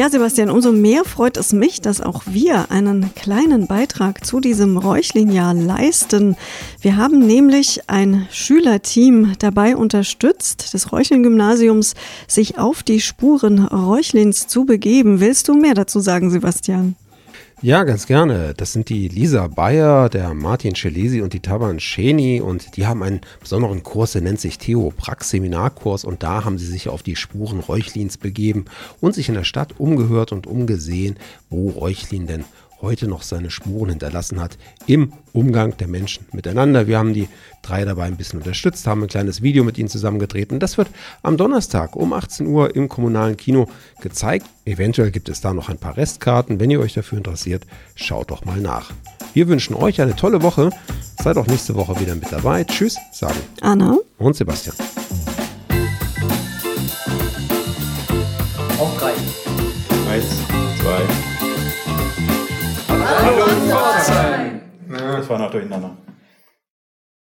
Ja, 0.00 0.08
Sebastian, 0.08 0.48
umso 0.48 0.72
mehr 0.72 1.04
freut 1.04 1.36
es 1.36 1.52
mich, 1.52 1.82
dass 1.82 2.00
auch 2.00 2.22
wir 2.24 2.70
einen 2.70 3.14
kleinen 3.14 3.66
Beitrag 3.66 4.24
zu 4.24 4.40
diesem 4.40 4.78
Räuchlin-Jahr 4.78 5.52
leisten. 5.52 6.36
Wir 6.80 6.96
haben 6.96 7.18
nämlich 7.18 7.82
ein 7.86 8.26
Schülerteam 8.30 9.34
dabei 9.40 9.76
unterstützt, 9.76 10.72
des 10.72 10.90
Räuchlin-Gymnasiums 10.90 11.94
sich 12.26 12.56
auf 12.56 12.82
die 12.82 13.00
Spuren 13.00 13.58
Räuchlins 13.66 14.46
zu 14.46 14.64
begeben. 14.64 15.20
Willst 15.20 15.48
du 15.48 15.52
mehr 15.54 15.74
dazu 15.74 16.00
sagen, 16.00 16.30
Sebastian? 16.30 16.96
Ja, 17.62 17.84
ganz 17.84 18.06
gerne. 18.06 18.54
Das 18.56 18.72
sind 18.72 18.88
die 18.88 19.08
Lisa 19.08 19.46
Bayer, 19.46 20.08
der 20.08 20.32
Martin 20.32 20.74
Schelesi 20.74 21.20
und 21.20 21.34
die 21.34 21.40
Taban 21.40 21.78
Scheni 21.78 22.40
und 22.40 22.78
die 22.78 22.86
haben 22.86 23.02
einen 23.02 23.20
besonderen 23.38 23.82
Kurs, 23.82 24.12
der 24.12 24.22
nennt 24.22 24.40
sich 24.40 24.56
Theoprax 24.56 25.28
Seminarkurs 25.28 26.04
und 26.04 26.22
da 26.22 26.46
haben 26.46 26.56
sie 26.56 26.64
sich 26.64 26.88
auf 26.88 27.02
die 27.02 27.16
Spuren 27.16 27.60
Reuchlins 27.60 28.16
begeben 28.16 28.64
und 29.02 29.14
sich 29.14 29.28
in 29.28 29.34
der 29.34 29.44
Stadt 29.44 29.74
umgehört 29.78 30.32
und 30.32 30.46
umgesehen, 30.46 31.16
wo 31.50 31.68
Reuchlin 31.68 32.26
denn 32.26 32.44
heute 32.82 33.06
noch 33.06 33.22
seine 33.22 33.50
Spuren 33.50 33.90
hinterlassen 33.90 34.40
hat 34.40 34.58
im 34.86 35.12
Umgang 35.32 35.76
der 35.76 35.88
Menschen 35.88 36.26
miteinander. 36.32 36.86
Wir 36.86 36.98
haben 36.98 37.12
die 37.12 37.28
drei 37.62 37.84
dabei 37.84 38.04
ein 38.04 38.16
bisschen 38.16 38.40
unterstützt, 38.40 38.86
haben 38.86 39.02
ein 39.02 39.08
kleines 39.08 39.42
Video 39.42 39.64
mit 39.64 39.78
ihnen 39.78 39.88
zusammengetreten. 39.88 40.58
Das 40.58 40.78
wird 40.78 40.88
am 41.22 41.36
Donnerstag 41.36 41.96
um 41.96 42.12
18 42.12 42.46
Uhr 42.46 42.74
im 42.74 42.88
kommunalen 42.88 43.36
Kino 43.36 43.68
gezeigt. 44.00 44.46
Eventuell 44.64 45.10
gibt 45.10 45.28
es 45.28 45.40
da 45.40 45.52
noch 45.52 45.68
ein 45.68 45.78
paar 45.78 45.96
Restkarten. 45.96 46.60
Wenn 46.60 46.70
ihr 46.70 46.80
euch 46.80 46.94
dafür 46.94 47.18
interessiert, 47.18 47.66
schaut 47.94 48.30
doch 48.30 48.44
mal 48.44 48.60
nach. 48.60 48.92
Wir 49.34 49.48
wünschen 49.48 49.74
euch 49.76 50.00
eine 50.00 50.16
tolle 50.16 50.42
Woche. 50.42 50.70
Seid 51.22 51.36
auch 51.36 51.46
nächste 51.46 51.74
Woche 51.74 52.00
wieder 52.00 52.14
mit 52.14 52.32
dabei. 52.32 52.64
Tschüss, 52.64 52.96
sagen 53.12 53.38
Anna 53.60 53.98
und 54.18 54.34
Sebastian. 54.34 54.76
Pforzheim! 64.90 65.16
Das 65.16 65.28
war 65.28 65.38
noch 65.38 65.50
durcheinander. 65.50 65.90